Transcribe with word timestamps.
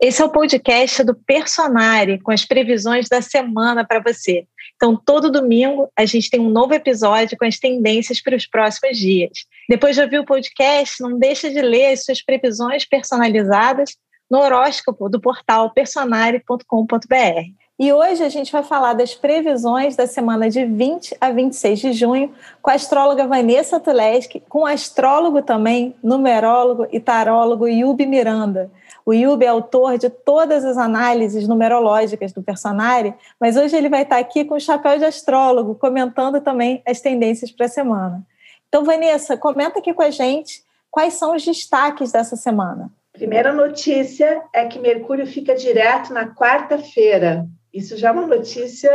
Esse 0.00 0.22
é 0.22 0.24
o 0.24 0.30
podcast 0.30 1.02
do 1.02 1.12
Personare, 1.12 2.20
com 2.20 2.30
as 2.30 2.44
previsões 2.44 3.08
da 3.08 3.20
semana 3.20 3.84
para 3.84 3.98
você. 3.98 4.46
Então, 4.76 4.96
todo 4.96 5.28
domingo 5.28 5.90
a 5.98 6.06
gente 6.06 6.30
tem 6.30 6.38
um 6.38 6.50
novo 6.50 6.72
episódio 6.72 7.36
com 7.36 7.44
as 7.44 7.58
tendências 7.58 8.22
para 8.22 8.36
os 8.36 8.46
próximos 8.46 8.96
dias. 8.96 9.44
Depois 9.68 9.96
de 9.96 10.02
ouvir 10.02 10.20
o 10.20 10.24
podcast, 10.24 11.02
não 11.02 11.18
deixa 11.18 11.50
de 11.50 11.60
ler 11.60 11.94
as 11.94 12.04
suas 12.04 12.22
previsões 12.22 12.84
personalizadas 12.84 13.96
no 14.30 14.38
horóscopo 14.38 15.08
do 15.08 15.20
portal 15.20 15.70
personare.com.br. 15.70 17.68
E 17.80 17.92
hoje 17.92 18.22
a 18.22 18.28
gente 18.28 18.52
vai 18.52 18.62
falar 18.62 18.92
das 18.92 19.14
previsões 19.14 19.96
da 19.96 20.06
semana 20.06 20.48
de 20.48 20.64
20 20.64 21.16
a 21.20 21.30
26 21.30 21.78
de 21.80 21.92
junho 21.92 22.32
com 22.62 22.70
a 22.70 22.74
astróloga 22.74 23.26
Vanessa 23.26 23.80
Tuleski, 23.80 24.42
com 24.48 24.60
o 24.60 24.66
astrólogo 24.66 25.42
também, 25.42 25.94
numerólogo 26.02 26.86
e 26.92 27.00
tarólogo 27.00 27.66
Yubi 27.66 28.06
Miranda. 28.06 28.70
O 29.08 29.14
Yubi 29.14 29.46
é 29.46 29.48
autor 29.48 29.96
de 29.96 30.10
todas 30.10 30.66
as 30.66 30.76
análises 30.76 31.48
numerológicas 31.48 32.30
do 32.30 32.42
Personari, 32.42 33.14
mas 33.40 33.56
hoje 33.56 33.74
ele 33.74 33.88
vai 33.88 34.02
estar 34.02 34.18
aqui 34.18 34.44
com 34.44 34.54
o 34.54 34.60
chapéu 34.60 34.98
de 34.98 35.04
astrólogo, 35.06 35.74
comentando 35.76 36.42
também 36.42 36.82
as 36.86 37.00
tendências 37.00 37.50
para 37.50 37.64
a 37.64 37.70
semana. 37.70 38.22
Então, 38.68 38.84
Vanessa, 38.84 39.34
comenta 39.34 39.78
aqui 39.78 39.94
com 39.94 40.02
a 40.02 40.10
gente 40.10 40.62
quais 40.90 41.14
são 41.14 41.34
os 41.34 41.42
destaques 41.42 42.12
dessa 42.12 42.36
semana. 42.36 42.92
Primeira 43.14 43.50
notícia 43.50 44.42
é 44.52 44.66
que 44.66 44.78
Mercúrio 44.78 45.26
fica 45.26 45.54
direto 45.54 46.12
na 46.12 46.28
quarta-feira. 46.34 47.48
Isso 47.72 47.96
já 47.96 48.10
é 48.10 48.12
uma 48.12 48.26
notícia 48.26 48.90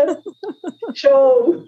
show! 0.93 1.63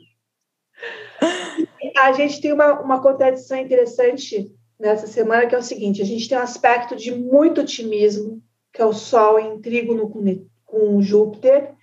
A 1.97 2.11
gente 2.11 2.39
tem 2.39 2.53
uma, 2.53 2.79
uma 2.79 3.01
contradição 3.01 3.57
interessante 3.57 4.53
nessa 4.79 5.07
semana, 5.07 5.47
que 5.47 5.55
é 5.55 5.57
o 5.57 5.63
seguinte: 5.63 6.01
a 6.01 6.05
gente 6.05 6.27
tem 6.27 6.37
um 6.37 6.41
aspecto 6.41 6.95
de 6.95 7.13
muito 7.13 7.61
otimismo, 7.61 8.41
que 8.75 8.81
é 8.81 8.85
o 8.85 8.91
Sol 8.91 9.39
em 9.39 9.61
trígono 9.61 10.09
com, 10.09 10.21
com 10.65 11.01
Júpiter, 11.01 11.73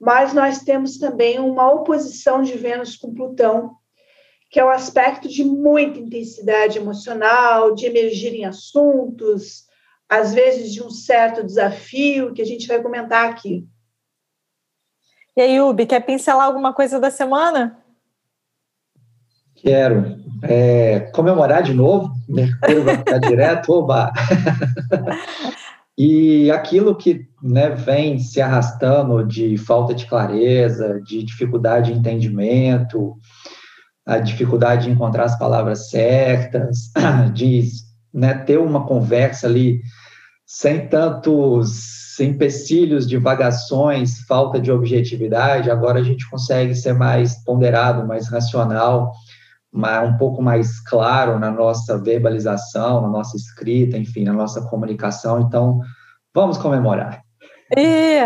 mas 0.00 0.34
nós 0.34 0.62
temos 0.62 0.98
também 0.98 1.38
uma 1.38 1.72
oposição 1.72 2.42
de 2.42 2.54
Vênus 2.58 2.96
com 2.96 3.14
Plutão, 3.14 3.76
que 4.50 4.58
é 4.58 4.64
um 4.64 4.70
aspecto 4.70 5.28
de 5.28 5.44
muita 5.44 6.00
intensidade 6.00 6.76
emocional, 6.78 7.72
de 7.74 7.86
emergir 7.86 8.34
em 8.34 8.44
assuntos, 8.44 9.64
às 10.08 10.34
vezes 10.34 10.72
de 10.72 10.82
um 10.82 10.90
certo 10.90 11.44
desafio, 11.44 12.32
que 12.32 12.42
a 12.42 12.46
gente 12.46 12.66
vai 12.66 12.82
comentar 12.82 13.28
aqui. 13.28 13.66
E 15.36 15.40
aí, 15.40 15.60
Ubi, 15.60 15.86
quer 15.86 16.00
pincelar 16.00 16.46
alguma 16.46 16.72
coisa 16.72 16.98
da 16.98 17.10
semana? 17.10 17.78
Quero. 19.54 20.18
É, 20.42 21.00
comemorar 21.12 21.62
de 21.62 21.74
novo, 21.74 22.12
Mercúrio 22.28 22.84
vai 22.84 22.96
ficar 22.96 23.18
direto, 23.18 23.72
oba! 23.72 24.12
e 25.98 26.48
aquilo 26.52 26.94
que 26.94 27.26
né, 27.42 27.70
vem 27.70 28.20
se 28.20 28.40
arrastando 28.40 29.26
de 29.26 29.58
falta 29.58 29.92
de 29.92 30.06
clareza, 30.06 31.00
de 31.04 31.24
dificuldade 31.24 31.92
de 31.92 31.98
entendimento, 31.98 33.16
a 34.06 34.18
dificuldade 34.18 34.84
de 34.84 34.92
encontrar 34.92 35.24
as 35.24 35.36
palavras 35.36 35.90
certas, 35.90 36.92
de 37.34 37.68
né, 38.14 38.32
ter 38.32 38.60
uma 38.60 38.86
conversa 38.86 39.48
ali 39.48 39.80
sem 40.46 40.86
tantos 40.86 42.18
empecilhos, 42.20 43.08
divagações, 43.08 44.20
falta 44.20 44.60
de 44.60 44.70
objetividade, 44.70 45.68
agora 45.68 45.98
a 45.98 46.04
gente 46.04 46.28
consegue 46.30 46.76
ser 46.76 46.92
mais 46.92 47.42
ponderado, 47.44 48.06
mais 48.06 48.28
racional, 48.28 49.12
um 49.72 50.16
pouco 50.16 50.42
mais 50.42 50.80
claro 50.80 51.38
na 51.38 51.50
nossa 51.50 51.98
verbalização, 51.98 53.02
na 53.02 53.08
nossa 53.08 53.36
escrita, 53.36 53.98
enfim, 53.98 54.24
na 54.24 54.32
nossa 54.32 54.62
comunicação. 54.62 55.40
Então, 55.40 55.80
vamos 56.34 56.58
comemorar. 56.58 57.27
E 57.76 58.18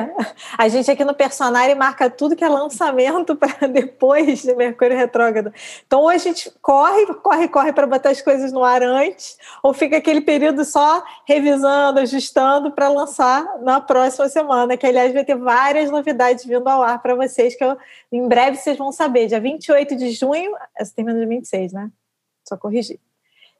a 0.57 0.69
gente 0.69 0.91
aqui 0.91 1.05
no 1.05 1.15
Personário 1.15 1.77
marca 1.77 2.09
tudo 2.09 2.37
que 2.37 2.45
é 2.45 2.49
lançamento 2.49 3.35
para 3.37 3.67
depois 3.67 4.43
de 4.43 4.55
Mercúrio 4.55 4.97
Retrógrado. 4.97 5.53
Então, 5.87 6.03
hoje 6.03 6.17
a 6.17 6.33
gente 6.33 6.53
corre, 6.61 7.07
corre, 7.15 7.49
corre 7.49 7.73
para 7.73 7.87
botar 7.87 8.11
as 8.11 8.23
coisas 8.23 8.53
no 8.53 8.63
ar 8.63 8.83
antes, 8.83 9.37
ou 9.63 9.75
fica 9.75 9.97
aquele 9.97 10.21
período 10.21 10.65
só 10.65 11.03
revisando, 11.27 11.99
ajustando 11.99 12.71
para 12.71 12.89
lançar 12.89 13.59
na 13.63 13.81
próxima 13.81 14.29
semana, 14.29 14.77
que 14.77 14.87
aliás 14.87 15.13
vai 15.13 15.25
ter 15.25 15.37
várias 15.37 15.91
novidades 15.91 16.45
vindo 16.45 16.69
ao 16.69 16.83
ar 16.83 17.03
para 17.03 17.15
vocês, 17.15 17.57
que 17.57 17.65
eu, 17.65 17.77
em 18.13 18.29
breve 18.29 18.57
vocês 18.57 18.79
vão 18.79 18.93
saber. 18.93 19.27
Dia 19.27 19.41
28 19.41 19.97
de 19.97 20.13
junho, 20.13 20.53
essa 20.77 20.95
termina 20.95 21.19
dia 21.19 21.29
26, 21.29 21.73
né? 21.73 21.91
Só 22.47 22.57
corrigir. 22.57 23.01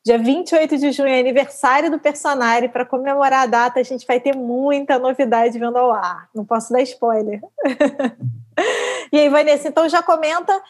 Dia 0.05 0.19
28 0.19 0.79
de 0.79 0.91
junho 0.91 1.09
é 1.09 1.21
aniversário 1.21 1.89
do 1.89 1.99
Personari. 1.99 2.69
Para 2.69 2.85
comemorar 2.85 3.45
a 3.45 3.47
data, 3.47 3.79
a 3.79 3.85
gente 3.85 4.05
vai 4.05 4.19
ter 4.19 4.35
muita 4.35 4.99
novidade 4.99 5.59
vindo 5.59 5.77
ao 5.77 5.93
ar. 5.93 6.29
Não 6.35 6.45
posso 6.45 6.73
dar 6.73 6.83
spoiler. 6.83 7.41
e 9.13 9.19
aí, 9.19 9.29
Vanessa, 9.29 9.69
então 9.69 9.89
já 9.89 10.03
comenta 10.03 10.61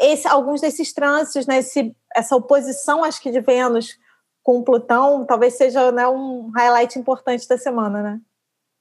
esse, 0.00 0.26
alguns 0.26 0.62
desses 0.62 0.90
trânsitos, 0.94 1.46
né? 1.46 1.58
Esse, 1.58 1.94
essa 2.16 2.34
oposição, 2.34 3.04
acho 3.04 3.20
que 3.20 3.30
de 3.30 3.40
Vênus 3.40 3.98
com 4.42 4.62
Plutão, 4.62 5.26
talvez 5.26 5.58
seja 5.58 5.92
né, 5.92 6.08
um 6.08 6.50
highlight 6.56 6.98
importante 6.98 7.46
da 7.46 7.58
semana, 7.58 8.02
né? 8.02 8.20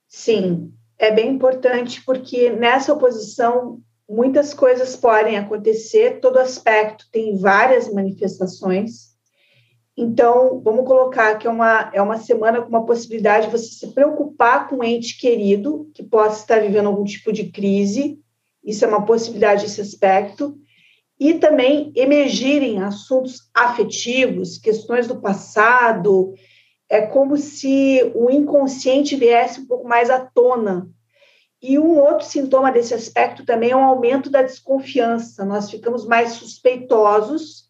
Sim, 0.08 0.74
é 0.98 1.12
bem 1.12 1.32
importante 1.32 2.02
porque 2.06 2.50
nessa 2.50 2.94
oposição 2.94 3.82
muitas 4.10 4.54
coisas 4.54 4.96
podem 4.96 5.38
acontecer, 5.38 6.22
todo 6.22 6.40
aspecto 6.40 7.06
tem 7.12 7.38
várias 7.38 7.92
manifestações 7.94 9.07
então, 10.00 10.62
vamos 10.64 10.86
colocar 10.86 11.40
que 11.40 11.48
é 11.48 11.50
uma, 11.50 11.90
é 11.92 12.00
uma 12.00 12.20
semana 12.20 12.62
com 12.62 12.70
uma 12.70 12.86
possibilidade 12.86 13.48
de 13.48 13.52
você 13.52 13.66
se 13.66 13.88
preocupar 13.88 14.70
com 14.70 14.78
um 14.78 14.84
ente 14.84 15.18
querido 15.18 15.90
que 15.92 16.04
possa 16.04 16.42
estar 16.42 16.62
vivendo 16.62 16.86
algum 16.86 17.04
tipo 17.04 17.34
de 17.34 17.46
crise, 17.46 18.20
isso 18.64 18.86
é 18.86 18.88
uma 18.88 19.04
possibilidade 19.04 19.66
esse 19.66 19.82
aspecto, 19.82 20.56
e 21.20 21.34
também 21.34 21.92
emergirem 21.96 22.84
assuntos 22.84 23.50
afetivos, 23.52 24.60
questões 24.60 25.08
do 25.08 25.20
passado, 25.20 26.36
é 26.88 27.02
como 27.02 27.36
se 27.36 28.12
o 28.14 28.30
inconsciente 28.30 29.16
viesse 29.16 29.62
um 29.62 29.66
pouco 29.66 29.88
mais 29.88 30.12
à 30.12 30.20
tona. 30.20 30.88
E 31.60 31.80
um 31.80 31.98
outro 31.98 32.24
sintoma 32.24 32.72
desse 32.72 32.94
aspecto 32.94 33.44
também 33.44 33.72
é 33.72 33.76
um 33.76 33.84
aumento 33.84 34.30
da 34.30 34.44
desconfiança, 34.44 35.44
nós 35.44 35.72
ficamos 35.72 36.06
mais 36.06 36.34
suspeitosos 36.34 37.67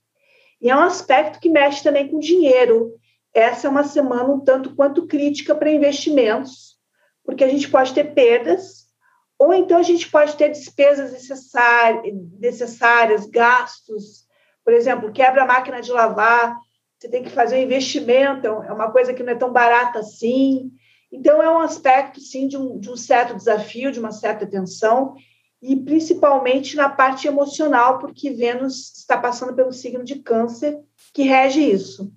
e 0.61 0.69
é 0.69 0.75
um 0.75 0.81
aspecto 0.81 1.39
que 1.39 1.49
mexe 1.49 1.83
também 1.83 2.07
com 2.07 2.19
dinheiro. 2.19 2.95
Essa 3.33 3.67
é 3.67 3.69
uma 3.69 3.83
semana 3.83 4.33
um 4.33 4.39
tanto 4.39 4.75
quanto 4.75 5.05
crítica 5.05 5.53
para 5.53 5.71
investimentos, 5.71 6.77
porque 7.23 7.43
a 7.43 7.47
gente 7.47 7.69
pode 7.69 7.93
ter 7.93 8.13
perdas, 8.13 8.87
ou 9.37 9.53
então 9.53 9.77
a 9.77 9.83
gente 9.83 10.09
pode 10.09 10.35
ter 10.35 10.49
despesas 10.49 11.11
necessárias, 12.39 13.25
gastos. 13.27 14.25
Por 14.63 14.73
exemplo, 14.73 15.11
quebra 15.11 15.43
a 15.43 15.47
máquina 15.47 15.79
de 15.81 15.91
lavar, 15.91 16.57
você 16.97 17.07
tem 17.07 17.23
que 17.23 17.29
fazer 17.29 17.57
um 17.57 17.61
investimento, 17.61 18.47
é 18.47 18.73
uma 18.73 18.91
coisa 18.91 19.13
que 19.13 19.21
não 19.21 19.33
é 19.33 19.35
tão 19.35 19.51
barata 19.51 19.99
assim. 19.99 20.71
Então, 21.11 21.41
é 21.41 21.49
um 21.49 21.59
aspecto, 21.59 22.19
sim, 22.19 22.47
de 22.47 22.57
um, 22.57 22.79
de 22.79 22.89
um 22.89 22.97
certo 22.97 23.35
desafio, 23.35 23.91
de 23.91 23.99
uma 23.99 24.11
certa 24.11 24.45
tensão, 24.45 25.13
e 25.61 25.75
principalmente 25.75 26.75
na 26.75 26.89
parte 26.89 27.27
emocional, 27.27 27.99
porque 27.99 28.29
Vênus 28.29 28.93
está 28.95 29.17
passando 29.17 29.53
pelo 29.53 29.73
signo 29.73 30.03
de 30.03 30.15
Câncer, 30.15 30.79
que 31.13 31.23
rege 31.23 31.61
isso. 31.61 32.11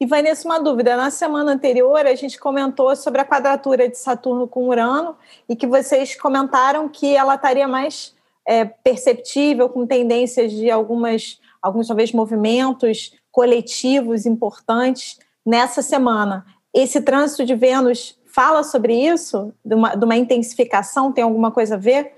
E 0.00 0.06
Vanessa, 0.06 0.46
uma 0.46 0.60
dúvida. 0.60 0.96
Na 0.96 1.10
semana 1.10 1.52
anterior, 1.52 2.06
a 2.06 2.14
gente 2.14 2.38
comentou 2.38 2.94
sobre 2.94 3.20
a 3.20 3.24
quadratura 3.24 3.88
de 3.88 3.98
Saturno 3.98 4.46
com 4.46 4.68
Urano 4.68 5.16
e 5.48 5.56
que 5.56 5.66
vocês 5.66 6.14
comentaram 6.14 6.88
que 6.88 7.16
ela 7.16 7.34
estaria 7.34 7.66
mais 7.66 8.14
é, 8.46 8.64
perceptível, 8.64 9.68
com 9.68 9.86
tendências 9.86 10.52
de 10.52 10.70
algumas, 10.70 11.40
alguns 11.60 11.88
talvez 11.88 12.12
movimentos 12.12 13.12
coletivos 13.30 14.24
importantes 14.24 15.18
nessa 15.44 15.82
semana. 15.82 16.46
Esse 16.72 17.00
trânsito 17.00 17.44
de 17.44 17.56
Vênus 17.56 18.16
fala 18.26 18.62
sobre 18.62 18.94
isso? 18.94 19.52
De 19.64 19.74
uma, 19.74 19.96
de 19.96 20.04
uma 20.04 20.16
intensificação? 20.16 21.12
Tem 21.12 21.24
alguma 21.24 21.50
coisa 21.50 21.74
a 21.74 21.78
ver? 21.78 22.17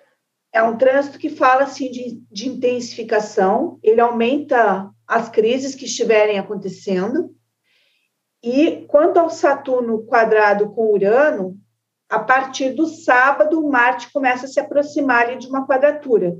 É 0.53 0.63
um 0.63 0.77
trânsito 0.77 1.19
que 1.19 1.31
fala 1.31 1.63
assim 1.63 1.91
de, 1.91 2.23
de 2.31 2.49
intensificação, 2.49 3.79
ele 3.83 4.01
aumenta 4.01 4.91
as 5.07 5.29
crises 5.29 5.75
que 5.75 5.85
estiverem 5.85 6.39
acontecendo. 6.39 7.35
E 8.43 8.85
quanto 8.89 9.19
ao 9.19 9.31
Saturno 9.31 10.05
quadrado 10.05 10.71
com 10.71 10.93
Urano, 10.93 11.57
a 12.09 12.19
partir 12.19 12.71
do 12.71 12.87
sábado, 12.87 13.63
Marte 13.69 14.13
começa 14.13 14.47
a 14.47 14.49
se 14.49 14.59
aproximar 14.59 15.37
de 15.39 15.47
uma 15.47 15.67
quadratura. 15.67 16.37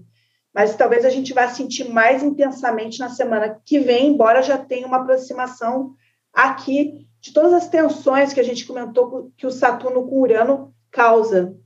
Mas 0.53 0.75
talvez 0.75 1.05
a 1.05 1.11
gente 1.11 1.33
vá 1.33 1.47
sentir 1.49 1.89
mais 1.89 2.25
intensamente 2.25 2.99
na 2.99 3.09
semana 3.09 3.61
que 3.65 3.79
vem, 3.79 4.09
embora 4.09 4.43
já 4.43 4.59
tenha 4.59 4.87
uma 4.87 4.97
aproximação 4.97 5.95
aqui 6.33 7.07
de 7.21 7.33
todas 7.33 7.53
as 7.53 7.69
tensões 7.69 8.33
que 8.33 8.41
a 8.41 8.43
gente 8.43 8.67
comentou 8.67 9.31
que 9.37 9.47
o 9.47 9.51
Saturno 9.51 10.09
com 10.09 10.21
Urano 10.21 10.75
causa 10.91 11.57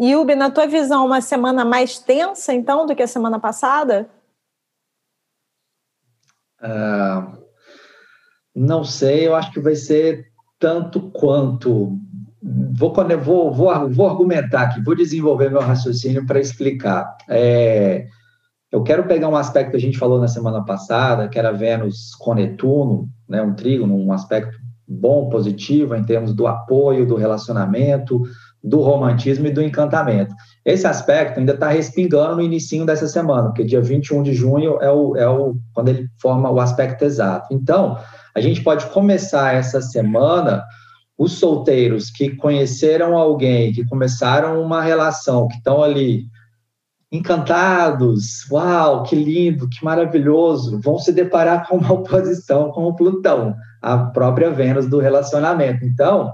Yubi, 0.00 0.34
na 0.34 0.50
tua 0.50 0.66
visão, 0.66 1.04
uma 1.04 1.20
semana 1.20 1.64
mais 1.64 1.98
tensa, 1.98 2.54
então, 2.54 2.86
do 2.86 2.94
que 2.94 3.02
a 3.02 3.08
semana 3.08 3.40
passada? 3.40 4.08
Uh, 6.62 7.38
não 8.54 8.84
sei, 8.84 9.26
eu 9.26 9.34
acho 9.34 9.52
que 9.52 9.60
vai 9.60 9.74
ser 9.74 10.26
tanto 10.58 11.10
quanto. 11.10 11.98
vou, 12.42 12.92
vou, 13.20 13.52
vou, 13.52 13.90
vou 13.90 14.08
argumentar 14.08 14.62
aqui, 14.62 14.82
vou 14.82 14.94
desenvolver 14.94 15.50
meu 15.50 15.60
raciocínio 15.60 16.26
para 16.26 16.40
explicar. 16.40 17.16
É, 17.28 18.06
eu 18.70 18.82
quero 18.82 19.06
pegar 19.06 19.28
um 19.28 19.36
aspecto 19.36 19.70
que 19.70 19.76
a 19.76 19.80
gente 19.80 19.98
falou 19.98 20.20
na 20.20 20.28
semana 20.28 20.64
passada, 20.64 21.28
que 21.28 21.38
era 21.38 21.52
Vênus 21.52 22.14
com 22.16 22.34
Netuno, 22.34 23.08
né, 23.28 23.40
um 23.40 23.54
trígono, 23.54 23.96
um 23.96 24.12
aspecto 24.12 24.58
bom, 24.86 25.28
positivo, 25.28 25.94
em 25.94 26.04
termos 26.04 26.34
do 26.34 26.46
apoio, 26.46 27.06
do 27.06 27.14
relacionamento, 27.14 28.22
do 28.62 28.80
romantismo 28.80 29.46
e 29.46 29.52
do 29.52 29.62
encantamento. 29.62 30.34
Esse 30.64 30.86
aspecto 30.86 31.38
ainda 31.38 31.54
está 31.54 31.68
respingando 31.68 32.36
no 32.36 32.42
início 32.42 32.84
dessa 32.84 33.06
semana, 33.06 33.48
porque 33.48 33.64
dia 33.64 33.80
21 33.80 34.22
de 34.22 34.34
junho 34.34 34.78
é 34.80 34.90
o, 34.90 35.16
é 35.16 35.28
o 35.28 35.56
quando 35.72 35.88
ele 35.88 36.08
forma 36.20 36.50
o 36.50 36.60
aspecto 36.60 37.04
exato. 37.04 37.48
Então, 37.52 37.98
a 38.34 38.40
gente 38.40 38.62
pode 38.62 38.86
começar 38.86 39.54
essa 39.54 39.80
semana 39.80 40.64
os 41.16 41.32
solteiros 41.32 42.10
que 42.10 42.36
conheceram 42.36 43.16
alguém, 43.16 43.72
que 43.72 43.84
começaram 43.86 44.62
uma 44.62 44.80
relação, 44.80 45.48
que 45.48 45.56
estão 45.56 45.82
ali 45.82 46.26
encantados, 47.10 48.48
uau, 48.50 49.02
que 49.02 49.16
lindo, 49.16 49.68
que 49.68 49.82
maravilhoso, 49.84 50.78
vão 50.80 50.98
se 50.98 51.10
deparar 51.12 51.66
com 51.66 51.78
uma 51.78 51.92
oposição 51.94 52.70
com 52.70 52.84
o 52.84 52.94
Plutão, 52.94 53.56
a 53.82 53.98
própria 53.98 54.50
Vênus 54.50 54.86
do 54.86 54.98
relacionamento. 54.98 55.84
Então, 55.84 56.30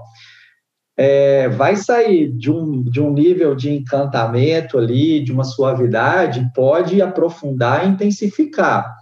é, 0.97 1.49
vai 1.49 1.75
sair 1.75 2.31
de 2.31 2.49
um, 2.49 2.83
de 2.83 3.01
um 3.01 3.11
nível 3.11 3.53
de 3.53 3.71
encantamento 3.71 4.77
ali, 4.77 5.23
de 5.23 5.31
uma 5.31 5.43
suavidade, 5.43 6.49
pode 6.53 7.01
aprofundar 7.01 7.85
e 7.85 7.89
intensificar. 7.89 8.95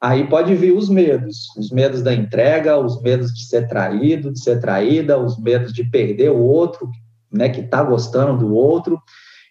Aí 0.00 0.26
pode 0.28 0.54
vir 0.54 0.72
os 0.72 0.88
medos, 0.88 1.54
os 1.58 1.70
medos 1.70 2.02
da 2.02 2.12
entrega, 2.14 2.78
os 2.78 3.00
medos 3.02 3.32
de 3.34 3.44
ser 3.44 3.68
traído, 3.68 4.32
de 4.32 4.40
ser 4.40 4.60
traída, 4.60 5.18
os 5.18 5.38
medos 5.38 5.72
de 5.72 5.84
perder 5.84 6.30
o 6.30 6.42
outro, 6.42 6.88
né, 7.30 7.48
que 7.48 7.60
está 7.60 7.82
gostando 7.82 8.38
do 8.38 8.54
outro. 8.54 8.98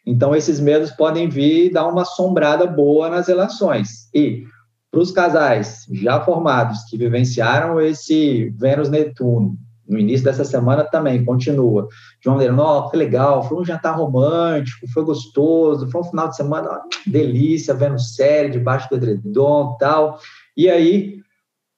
Então, 0.06 0.36
esses 0.36 0.60
medos 0.60 0.90
podem 0.92 1.30
vir 1.30 1.72
dar 1.72 1.88
uma 1.88 2.02
assombrada 2.02 2.66
boa 2.66 3.10
nas 3.10 3.28
relações. 3.28 4.10
E 4.14 4.44
para 4.90 5.02
os 5.02 5.12
casais 5.12 5.86
já 5.92 6.20
formados 6.22 6.84
que 6.90 6.98
vivenciaram 6.98 7.80
esse 7.80 8.50
Vênus-Netuno, 8.58 9.56
no 9.90 9.98
início 9.98 10.24
dessa 10.24 10.46
semana 10.46 10.84
também 10.84 11.26
continua. 11.26 11.88
João 12.24 12.38
Lenó, 12.38 12.90
que 12.90 12.96
legal, 12.96 13.44
foi 13.44 13.58
um 13.58 13.66
jantar 13.66 13.98
romântico, 13.98 14.88
foi 14.94 15.04
gostoso, 15.04 15.90
foi 15.90 16.02
um 16.02 16.04
final 16.04 16.30
de 16.30 16.36
semana, 16.36 16.82
delícia, 17.08 17.74
vendo 17.74 18.00
série 18.00 18.52
debaixo 18.52 18.88
do 18.90 18.98
edredom 18.98 19.76
tal. 19.80 20.20
E 20.56 20.70
aí 20.70 21.18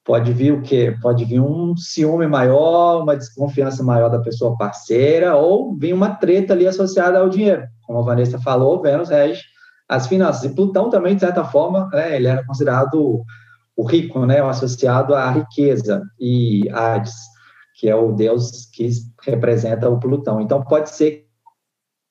pode 0.03 0.33
vir 0.33 0.51
o 0.51 0.61
quê? 0.61 0.93
Pode 1.01 1.23
vir 1.23 1.39
um 1.39 1.75
ciúme 1.77 2.27
maior, 2.27 3.01
uma 3.01 3.15
desconfiança 3.15 3.81
maior 3.81 4.09
da 4.09 4.19
pessoa 4.19 4.57
parceira, 4.57 5.37
ou 5.37 5.77
vir 5.77 5.93
uma 5.93 6.15
treta 6.15 6.53
ali 6.53 6.67
associada 6.67 7.17
ao 7.17 7.29
dinheiro. 7.29 7.63
Como 7.83 7.99
a 7.99 8.03
Vanessa 8.03 8.37
falou, 8.39 8.81
Vênus 8.81 9.09
rege 9.09 9.41
as 9.87 10.07
finanças. 10.07 10.43
E 10.43 10.53
Plutão 10.53 10.89
também, 10.89 11.15
de 11.15 11.21
certa 11.21 11.45
forma, 11.45 11.87
né, 11.93 12.15
ele 12.15 12.27
era 12.27 12.45
considerado 12.45 13.23
o 13.75 13.83
rico, 13.85 14.25
né, 14.25 14.41
associado 14.41 15.15
à 15.15 15.31
riqueza, 15.31 16.03
e 16.19 16.69
Hades, 16.69 17.13
que 17.81 17.89
é 17.89 17.95
o 17.95 18.11
deus 18.11 18.69
que 18.71 18.87
representa 19.23 19.89
o 19.89 19.99
Plutão. 19.99 20.39
Então, 20.39 20.63
pode 20.63 20.91
ser 20.91 21.25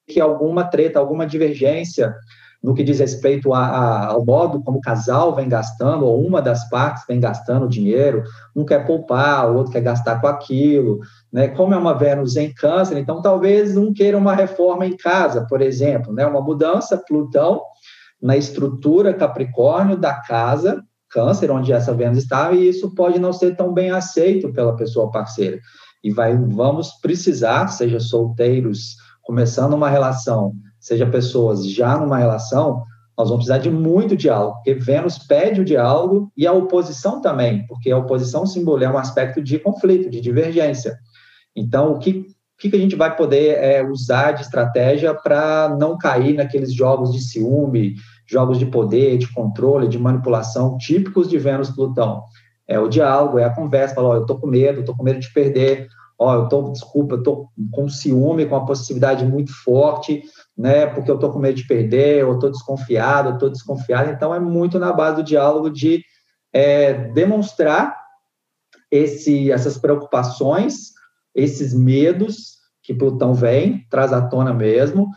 que 0.04 0.20
alguma 0.20 0.64
treta, 0.64 0.98
alguma 0.98 1.24
divergência 1.24 2.12
no 2.60 2.74
que 2.74 2.82
diz 2.82 2.98
respeito 2.98 3.54
a, 3.54 3.66
a, 3.66 4.06
ao 4.08 4.26
modo 4.26 4.60
como 4.64 4.78
o 4.78 4.80
casal 4.80 5.32
vem 5.32 5.48
gastando, 5.48 6.04
ou 6.04 6.26
uma 6.26 6.42
das 6.42 6.68
partes 6.68 7.04
vem 7.06 7.20
gastando 7.20 7.68
dinheiro, 7.68 8.24
um 8.54 8.64
quer 8.64 8.84
poupar, 8.84 9.48
o 9.48 9.58
outro 9.58 9.72
quer 9.72 9.80
gastar 9.80 10.20
com 10.20 10.26
aquilo, 10.26 10.98
né? 11.32 11.46
Como 11.46 11.72
é 11.72 11.76
uma 11.76 11.94
Vênus 11.94 12.36
em 12.36 12.52
câncer, 12.52 12.98
então 12.98 13.22
talvez 13.22 13.76
um 13.76 13.92
queira 13.92 14.18
uma 14.18 14.34
reforma 14.34 14.84
em 14.84 14.96
casa, 14.96 15.46
por 15.48 15.62
exemplo, 15.62 16.12
né? 16.12 16.26
Uma 16.26 16.40
mudança, 16.40 16.98
Plutão, 16.98 17.62
na 18.20 18.36
estrutura 18.36 19.14
Capricórnio 19.14 19.96
da 19.96 20.14
casa, 20.14 20.84
câncer, 21.10 21.50
onde 21.50 21.72
essa 21.72 21.92
Vênus 21.92 22.18
está, 22.18 22.52
e 22.52 22.68
isso 22.68 22.94
pode 22.94 23.18
não 23.18 23.32
ser 23.32 23.56
tão 23.56 23.72
bem 23.72 23.90
aceito 23.90 24.52
pela 24.52 24.76
pessoa 24.76 25.10
parceira. 25.10 25.58
E 26.02 26.10
vai, 26.10 26.36
vamos 26.36 26.92
precisar, 27.02 27.68
seja 27.68 28.00
solteiros, 28.00 28.96
começando 29.22 29.74
uma 29.74 29.90
relação, 29.90 30.52
seja 30.78 31.06
pessoas 31.06 31.70
já 31.70 31.98
numa 31.98 32.18
relação, 32.18 32.82
nós 33.16 33.28
vamos 33.28 33.44
precisar 33.44 33.58
de 33.58 33.70
muito 33.70 34.16
diálogo, 34.16 34.54
porque 34.54 34.74
Vênus 34.74 35.18
pede 35.18 35.60
o 35.60 35.64
diálogo 35.64 36.32
e 36.34 36.46
a 36.46 36.52
oposição 36.52 37.20
também, 37.20 37.66
porque 37.66 37.90
a 37.90 37.98
oposição 37.98 38.46
simboliza 38.46 38.90
é 38.90 38.94
um 38.94 38.98
aspecto 38.98 39.42
de 39.42 39.58
conflito, 39.58 40.08
de 40.08 40.22
divergência. 40.22 40.96
Então, 41.54 41.92
o 41.92 41.98
que, 41.98 42.24
que 42.58 42.74
a 42.74 42.78
gente 42.78 42.96
vai 42.96 43.14
poder 43.14 43.58
é, 43.58 43.84
usar 43.84 44.32
de 44.32 44.42
estratégia 44.42 45.14
para 45.14 45.76
não 45.78 45.98
cair 45.98 46.34
naqueles 46.34 46.72
jogos 46.72 47.12
de 47.12 47.20
ciúme, 47.20 47.94
jogos 48.30 48.58
de 48.58 48.66
poder, 48.66 49.18
de 49.18 49.32
controle, 49.32 49.88
de 49.88 49.98
manipulação 49.98 50.78
típicos 50.78 51.28
de 51.28 51.38
Vênus-Plutão? 51.38 52.22
É 52.66 52.78
o 52.78 52.88
diálogo, 52.88 53.38
é 53.38 53.44
a 53.44 53.54
conversa, 53.54 53.94
falar, 53.94 54.10
oh, 54.10 54.14
eu 54.14 54.20
estou 54.22 54.38
com 54.38 54.46
medo, 54.46 54.80
estou 54.80 54.96
com 54.96 55.02
medo 55.02 55.18
de 55.18 55.32
perder, 55.32 55.88
ó, 56.18 56.34
eu 56.34 56.44
estou, 56.44 56.70
desculpa, 56.70 57.14
eu 57.14 57.18
estou 57.18 57.48
com 57.72 57.88
ciúme, 57.88 58.46
com 58.46 58.54
uma 58.54 58.66
possibilidade 58.66 59.24
muito 59.24 59.52
forte, 59.52 60.22
né, 60.56 60.86
porque 60.86 61.10
eu 61.10 61.16
estou 61.16 61.32
com 61.32 61.38
medo 61.38 61.56
de 61.56 61.66
perder, 61.66 62.18
eu 62.18 62.34
estou 62.34 62.50
desconfiado, 62.50 63.30
eu 63.30 63.34
estou 63.34 63.50
desconfiado, 63.50 64.10
então 64.10 64.34
é 64.34 64.38
muito 64.38 64.78
na 64.78 64.92
base 64.92 65.16
do 65.16 65.24
diálogo 65.24 65.70
de 65.70 66.04
é, 66.52 66.92
demonstrar 67.12 67.96
esse, 68.90 69.50
essas 69.50 69.78
preocupações, 69.78 70.92
esses 71.34 71.72
medos 71.72 72.58
que 72.82 72.94
Plutão 72.94 73.32
vem, 73.32 73.86
traz 73.88 74.12
à 74.12 74.20
tona 74.20 74.52
mesmo, 74.52 75.08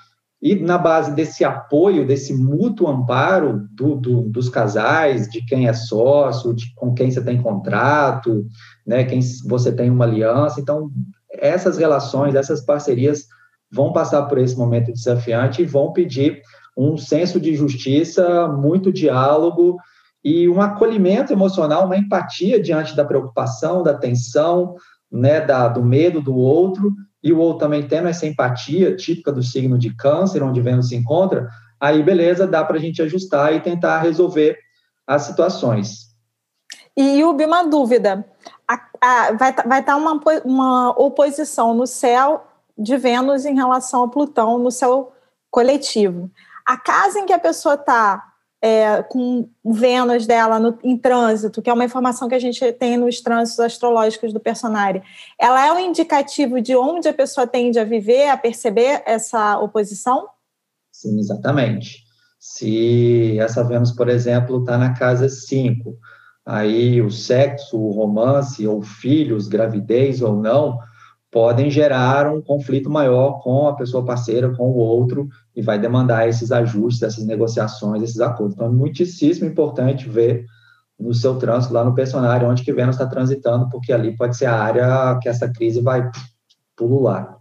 e 0.44 0.56
na 0.56 0.78
base 0.78 1.16
desse 1.16 1.46
apoio, 1.46 2.06
desse 2.06 2.34
mútuo 2.34 2.90
amparo 2.90 3.66
do, 3.72 3.96
do, 3.96 4.24
dos 4.24 4.50
casais, 4.50 5.30
de 5.30 5.42
quem 5.46 5.70
é 5.70 5.74
sócio, 5.74 6.54
de 6.54 6.76
com 6.76 6.94
quem 6.94 7.10
você 7.10 7.24
tem 7.24 7.42
contrato, 7.42 8.46
né, 8.86 9.06
quem 9.06 9.22
você 9.48 9.72
tem 9.72 9.90
uma 9.90 10.04
aliança, 10.04 10.60
então 10.60 10.92
essas 11.32 11.78
relações, 11.78 12.36
essas 12.36 12.60
parcerias 12.60 13.26
vão 13.72 13.94
passar 13.94 14.24
por 14.24 14.38
esse 14.38 14.58
momento 14.58 14.92
desafiante 14.92 15.62
e 15.62 15.66
vão 15.66 15.94
pedir 15.94 16.42
um 16.78 16.98
senso 16.98 17.40
de 17.40 17.56
justiça, 17.56 18.46
muito 18.50 18.92
diálogo 18.92 19.78
e 20.22 20.50
um 20.50 20.62
acolhimento 20.62 21.32
emocional, 21.32 21.86
uma 21.86 21.98
empatia 21.98 22.62
diante 22.62 22.98
da 22.98 23.06
preocupação, 23.06 23.82
da 23.82 23.94
tensão, 23.94 24.76
né, 25.10 25.40
da, 25.40 25.70
do 25.70 25.82
medo 25.82 26.20
do 26.20 26.36
outro, 26.36 26.94
e 27.24 27.32
o 27.32 27.40
outro 27.40 27.60
também 27.60 27.88
tendo 27.88 28.08
essa 28.08 28.28
empatia 28.28 28.96
típica 28.96 29.32
do 29.32 29.42
signo 29.42 29.78
de 29.78 29.96
câncer, 29.96 30.44
onde 30.44 30.62
Vênus 30.62 30.90
se 30.90 30.96
encontra, 30.96 31.48
aí 31.80 32.04
beleza, 32.04 32.46
dá 32.46 32.64
para 32.66 32.78
a 32.78 32.80
gente 32.80 33.02
ajustar 33.02 33.54
e 33.54 33.62
tentar 33.62 34.00
resolver 34.00 34.58
as 35.08 35.24
situações. 35.24 36.14
E, 36.96 37.20
Yubi, 37.20 37.46
uma 37.46 37.64
dúvida. 37.64 38.26
A, 38.68 38.74
a, 39.02 39.32
vai 39.34 39.50
estar 39.52 39.64
tá, 39.64 39.82
tá 39.82 39.96
uma, 39.96 40.20
uma 40.44 40.90
oposição 40.92 41.74
no 41.74 41.88
céu 41.88 42.46
de 42.78 42.98
Vênus 42.98 43.46
em 43.46 43.56
relação 43.56 44.04
a 44.04 44.08
Plutão 44.10 44.58
no 44.60 44.70
céu 44.70 45.14
coletivo. 45.50 46.30
A 46.66 46.78
casa 46.78 47.20
em 47.20 47.26
que 47.26 47.34
a 47.34 47.40
pessoa 47.40 47.76
está 47.76 48.33
é, 48.64 49.04
com 49.04 49.50
Vênus 49.66 50.26
dela 50.26 50.58
no, 50.58 50.80
em 50.82 50.98
trânsito, 50.98 51.62
que 51.62 51.70
é 51.70 51.74
uma 51.74 51.84
informação 51.84 52.30
que 52.30 52.36
a 52.36 52.40
gente 52.40 52.72
tem 52.72 52.96
nos 52.96 53.20
trânsitos 53.20 53.60
astrológicos 53.60 54.32
do 54.32 54.40
personagem, 54.40 55.04
ela 55.38 55.68
é 55.68 55.74
um 55.74 55.80
indicativo 55.80 56.62
de 56.62 56.74
onde 56.74 57.10
a 57.10 57.14
pessoa 57.14 57.46
tende 57.46 57.78
a 57.78 57.84
viver, 57.84 58.30
a 58.30 58.38
perceber 58.38 59.04
essa 59.06 59.60
oposição? 59.60 60.30
Sim, 60.94 61.20
exatamente. 61.20 62.06
Se 62.40 63.38
essa 63.38 63.66
Vênus, 63.66 63.92
por 63.92 64.08
exemplo, 64.08 64.62
está 64.62 64.78
na 64.78 64.94
casa 64.94 65.28
5, 65.28 65.98
aí 66.46 67.02
o 67.02 67.12
sexo, 67.12 67.78
o 67.78 67.92
romance, 67.92 68.66
ou 68.66 68.82
filhos, 68.82 69.50
gravidez 69.50 70.22
ou 70.22 70.38
não, 70.38 70.80
podem 71.34 71.72
gerar 71.72 72.32
um 72.32 72.40
conflito 72.40 72.92
maior 72.92 73.42
com 73.42 73.68
a 73.68 73.76
pessoa 73.76 74.06
parceira, 74.06 74.56
com 74.56 74.70
o 74.70 74.76
outro, 74.76 75.28
e 75.56 75.64
vai 75.64 75.80
demandar 75.80 76.30
esses 76.30 76.52
ajustes, 76.52 77.02
essas 77.02 77.26
negociações, 77.26 78.04
esses 78.04 78.22
acordos. 78.22 78.54
Então, 78.54 78.68
é 78.68 78.70
muitíssimo 78.70 79.50
importante 79.50 80.08
ver 80.08 80.46
no 80.98 81.12
seu 81.12 81.40
trânsito, 81.40 81.74
lá 81.74 81.84
no 81.84 81.96
personagem, 81.96 82.48
onde 82.48 82.64
que 82.64 82.72
Vênus 82.72 82.96
está 82.96 83.08
transitando, 83.08 83.68
porque 83.70 83.92
ali 83.92 84.16
pode 84.16 84.38
ser 84.38 84.46
a 84.46 84.56
área 84.56 85.20
que 85.20 85.28
essa 85.28 85.52
crise 85.52 85.82
vai 85.82 86.08
pulular. 86.76 87.36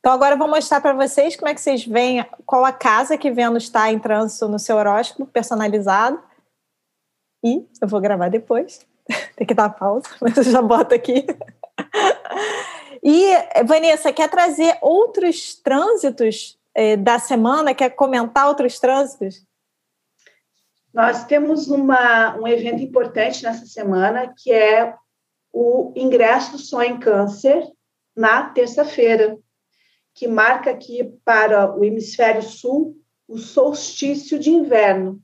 Então, 0.00 0.12
agora 0.12 0.34
eu 0.34 0.38
vou 0.38 0.48
mostrar 0.48 0.80
para 0.80 0.92
vocês 0.92 1.36
como 1.36 1.48
é 1.48 1.54
que 1.54 1.60
vocês 1.60 1.86
veem 1.86 2.26
qual 2.44 2.64
a 2.64 2.72
casa 2.72 3.16
que 3.16 3.30
Vênus 3.30 3.64
está 3.64 3.92
em 3.92 4.00
trânsito 4.00 4.48
no 4.48 4.58
seu 4.58 4.76
horóscopo 4.76 5.26
personalizado. 5.26 6.18
E 7.44 7.64
eu 7.80 7.86
vou 7.86 8.00
gravar 8.00 8.28
depois. 8.28 8.84
Tem 9.36 9.46
que 9.46 9.54
dar 9.54 9.68
pausa, 9.68 10.08
mas 10.20 10.36
eu 10.36 10.42
já 10.42 10.60
boto 10.60 10.92
aqui. 10.92 11.24
E, 13.02 13.64
Vanessa, 13.64 14.12
quer 14.12 14.28
trazer 14.28 14.76
outros 14.82 15.54
trânsitos 15.54 16.58
eh, 16.74 16.96
da 16.96 17.18
semana? 17.18 17.74
Quer 17.74 17.90
comentar 17.90 18.46
outros 18.46 18.78
trânsitos? 18.78 19.46
Nós 20.92 21.24
temos 21.24 21.68
uma, 21.68 22.36
um 22.36 22.46
evento 22.46 22.82
importante 22.82 23.42
nessa 23.42 23.64
semana, 23.64 24.34
que 24.36 24.52
é 24.52 24.94
o 25.52 25.92
ingresso 25.96 26.52
do 26.52 26.58
Sol 26.58 26.82
em 26.82 26.98
Câncer 26.98 27.64
na 28.14 28.50
terça-feira, 28.50 29.38
que 30.14 30.26
marca 30.28 30.70
aqui 30.70 31.04
para 31.24 31.74
o 31.76 31.84
hemisfério 31.84 32.42
sul 32.42 32.96
o 33.26 33.38
solstício 33.38 34.38
de 34.38 34.50
inverno. 34.50 35.22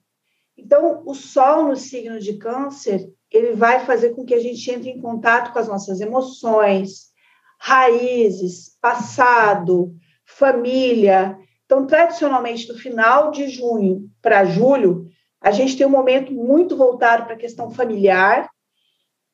Então, 0.56 1.02
o 1.04 1.12
Sol 1.12 1.66
no 1.66 1.76
signo 1.76 2.20
de 2.20 2.38
Câncer, 2.38 3.12
ele 3.30 3.52
vai 3.52 3.84
fazer 3.84 4.14
com 4.14 4.24
que 4.24 4.34
a 4.34 4.40
gente 4.40 4.70
entre 4.70 4.90
em 4.90 5.00
contato 5.00 5.52
com 5.52 5.58
as 5.58 5.66
nossas 5.66 6.00
emoções, 6.00 7.10
raízes, 7.58 8.76
passado, 8.80 9.94
família. 10.24 11.38
Então, 11.64 11.86
tradicionalmente, 11.86 12.66
do 12.66 12.78
final 12.78 13.30
de 13.30 13.48
junho 13.48 14.08
para 14.22 14.44
julho, 14.44 15.06
a 15.40 15.50
gente 15.50 15.76
tem 15.76 15.86
um 15.86 15.90
momento 15.90 16.32
muito 16.32 16.76
voltado 16.76 17.24
para 17.24 17.34
a 17.34 17.38
questão 17.38 17.70
familiar 17.70 18.48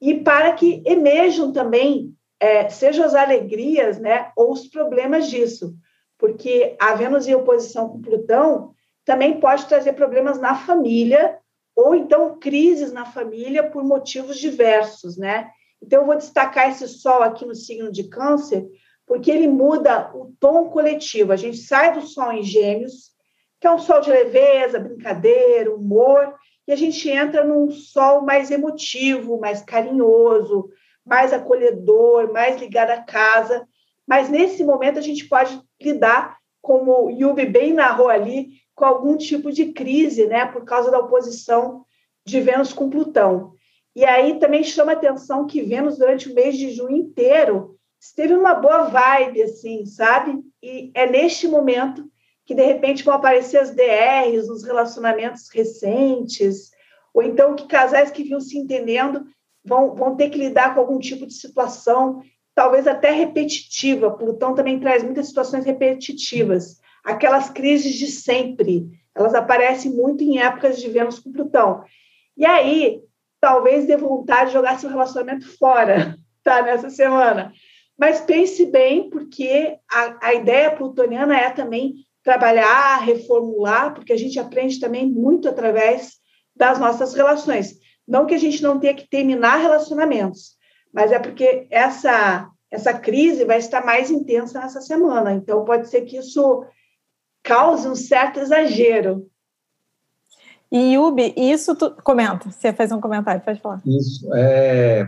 e 0.01 0.15
para 0.15 0.53
que 0.53 0.83
emerjam 0.85 1.53
também, 1.53 2.15
é, 2.41 2.69
sejam 2.69 3.05
as 3.05 3.15
alegrias, 3.15 3.99
né, 3.99 4.33
ou 4.37 4.53
os 4.53 4.67
problemas 4.67 5.31
disso, 5.31 5.75
porque 6.19 6.77
a 6.81 6.95
Vênus 6.95 7.27
em 7.27 7.35
oposição 7.35 7.89
com 7.89 8.01
Plutão 8.01 8.73
também 9.05 9.41
pode 9.41 9.67
trazer 9.67 9.93
problemas 9.95 10.39
na 10.39 10.55
família 10.55 11.39
ou 11.75 11.95
então 11.95 12.39
crises 12.39 12.93
na 12.93 13.05
família 13.05 13.63
por 13.63 13.83
motivos 13.83 14.39
diversos, 14.39 15.17
né? 15.17 15.51
Então 15.83 16.01
eu 16.01 16.07
vou 16.07 16.17
destacar 16.17 16.71
esse 16.71 16.87
Sol 16.87 17.23
aqui 17.23 17.45
no 17.45 17.55
signo 17.55 17.91
de 17.91 18.05
Câncer, 18.05 18.67
porque 19.07 19.31
ele 19.31 19.49
muda 19.49 20.11
o 20.15 20.33
tom 20.39 20.71
coletivo. 20.71 21.33
A 21.33 21.37
gente 21.37 21.57
sai 21.57 21.93
do 21.93 22.07
Sol 22.07 22.33
em 22.33 22.43
Gêmeos, 22.43 23.11
que 23.61 23.67
é 23.67 23.71
um 23.71 23.79
Sol 23.79 24.01
de 24.01 24.11
leveza, 24.11 24.79
brincadeira, 24.79 25.75
humor, 25.75 26.35
e 26.67 26.73
a 26.73 26.77
gente 26.77 27.11
entra 27.11 27.45
num 27.45 27.71
Sol 27.71 28.23
mais 28.23 28.51
emotivo, 28.51 29.41
mais 29.41 29.63
carinhoso, 29.63 30.71
mais 31.05 31.33
acolhedor, 31.33 32.33
mais 32.33 32.61
ligado 32.61 32.91
à 32.91 33.03
casa. 33.03 33.67
Mas 34.07 34.29
nesse 34.29 34.63
momento 34.65 34.99
a 34.99 35.03
gente 35.03 35.29
pode 35.29 35.61
lidar, 35.81 36.37
como 36.61 37.07
o 37.07 37.11
Yubi 37.11 37.45
bem 37.45 37.73
narrou 37.73 38.09
ali, 38.09 38.51
com 38.75 38.85
algum 38.85 39.17
tipo 39.17 39.51
de 39.51 39.73
crise, 39.73 40.27
né, 40.27 40.47
por 40.47 40.65
causa 40.65 40.91
da 40.91 40.99
oposição 40.99 41.85
de 42.25 42.41
Vênus 42.41 42.73
com 42.73 42.89
Plutão. 42.89 43.53
E 43.95 44.05
aí 44.05 44.39
também 44.39 44.65
chama 44.65 44.93
atenção 44.93 45.47
que 45.47 45.63
Vênus, 45.63 45.99
durante 45.99 46.31
o 46.31 46.35
mês 46.35 46.57
de 46.57 46.71
junho 46.71 46.97
inteiro, 46.97 47.77
esteve 48.01 48.35
numa 48.35 48.55
boa 48.55 48.85
vibe, 48.85 49.43
assim, 49.43 49.85
sabe? 49.85 50.39
E 50.63 50.91
é 50.95 51.07
neste 51.07 51.47
momento 51.47 52.11
que, 52.45 52.55
de 52.55 52.65
repente, 52.65 53.05
vão 53.05 53.15
aparecer 53.15 53.59
as 53.59 53.71
DRs 53.71 54.49
nos 54.49 54.65
relacionamentos 54.65 55.49
recentes, 55.53 56.71
ou 57.15 57.23
então 57.23 57.55
que 57.55 57.67
casais 57.67 58.11
que 58.11 58.23
vinham 58.23 58.41
se 58.41 58.59
entendendo 58.59 59.27
vão, 59.65 59.95
vão 59.95 60.17
ter 60.17 60.31
que 60.31 60.39
lidar 60.39 60.75
com 60.75 60.81
algum 60.81 60.99
tipo 60.99 61.27
de 61.27 61.35
situação, 61.35 62.23
talvez 62.55 62.87
até 62.87 63.11
repetitiva. 63.11 64.11
Plutão 64.11 64.55
também 64.55 64.81
traz 64.81 65.03
muitas 65.03 65.27
situações 65.27 65.65
repetitivas 65.65 66.81
aquelas 67.05 67.51
crises 67.51 67.95
de 67.95 68.07
sempre. 68.07 68.89
Elas 69.15 69.35
aparecem 69.35 69.93
muito 69.93 70.23
em 70.23 70.39
épocas 70.39 70.81
de 70.81 70.89
Vênus 70.89 71.19
com 71.19 71.33
Plutão. 71.33 71.83
E 72.37 72.47
aí, 72.47 73.01
talvez 73.43 73.89
dê 73.89 73.97
vontade 73.97 74.47
de 74.47 74.53
jogar 74.53 74.79
seu 74.79 74.89
relacionamento 74.89 75.59
fora, 75.59 76.17
tá? 76.45 76.63
Nessa 76.63 76.89
semana. 76.89 77.53
Mas 77.99 78.21
pense 78.21 78.65
bem, 78.67 79.11
porque 79.11 79.77
a, 79.91 80.29
a 80.29 80.35
ideia 80.35 80.71
plutoniana 80.71 81.37
é 81.37 81.51
também 81.51 81.97
trabalhar, 82.23 82.99
reformular, 82.99 83.93
porque 83.93 84.13
a 84.13 84.17
gente 84.17 84.39
aprende 84.39 84.79
também 84.79 85.11
muito 85.11 85.49
através 85.49 86.13
das 86.55 86.79
nossas 86.79 87.15
relações. 87.15 87.75
Não 88.07 88.27
que 88.27 88.35
a 88.35 88.39
gente 88.39 88.63
não 88.63 88.79
tenha 88.79 88.95
que 88.95 89.09
terminar 89.09 89.57
relacionamentos, 89.57 90.53
mas 90.93 91.11
é 91.11 91.19
porque 91.19 91.67
essa 91.71 92.49
essa 92.71 92.95
crise 92.95 93.45
vai 93.45 93.59
estar 93.59 93.85
mais 93.85 94.11
intensa 94.11 94.59
nessa 94.59 94.81
semana. 94.81 95.35
Então 95.35 95.63
pode 95.63 95.91
ser 95.91 96.03
que 96.03 96.17
isso 96.17 96.65
cause 97.45 97.87
um 97.87 97.95
certo 97.95 98.41
exagero. 98.41 99.31
E 100.73 100.95
Yubi, 100.95 101.35
isso 101.37 101.77
tu 101.77 101.91
comenta, 102.03 102.51
você 102.51 102.73
faz 102.73 102.91
um 102.91 103.01
comentário, 103.01 103.43
pode 103.43 103.61
falar. 103.61 103.83
Isso, 103.85 104.27
é, 104.35 105.07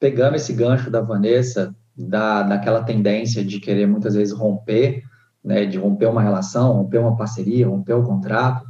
pegando 0.00 0.36
esse 0.36 0.54
gancho 0.54 0.90
da 0.90 1.02
Vanessa, 1.02 1.76
da, 1.94 2.42
daquela 2.42 2.82
tendência 2.82 3.44
de 3.44 3.60
querer 3.60 3.86
muitas 3.86 4.14
vezes 4.14 4.32
romper, 4.32 5.02
né, 5.44 5.66
de 5.66 5.76
romper 5.76 6.06
uma 6.06 6.22
relação, 6.22 6.72
romper 6.72 6.96
uma 6.96 7.18
parceria, 7.18 7.68
romper 7.68 7.92
o 7.92 8.00
um 8.00 8.04
contrato, 8.04 8.64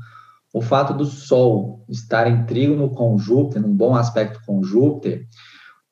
o 0.52 0.60
fato 0.60 0.92
do 0.92 1.04
Sol 1.04 1.84
estar 1.88 2.26
em 2.26 2.44
trígono 2.46 2.90
com 2.90 3.16
Júpiter, 3.16 3.62
num 3.62 3.72
bom 3.72 3.94
aspecto 3.94 4.40
com 4.44 4.62
Júpiter, 4.62 5.24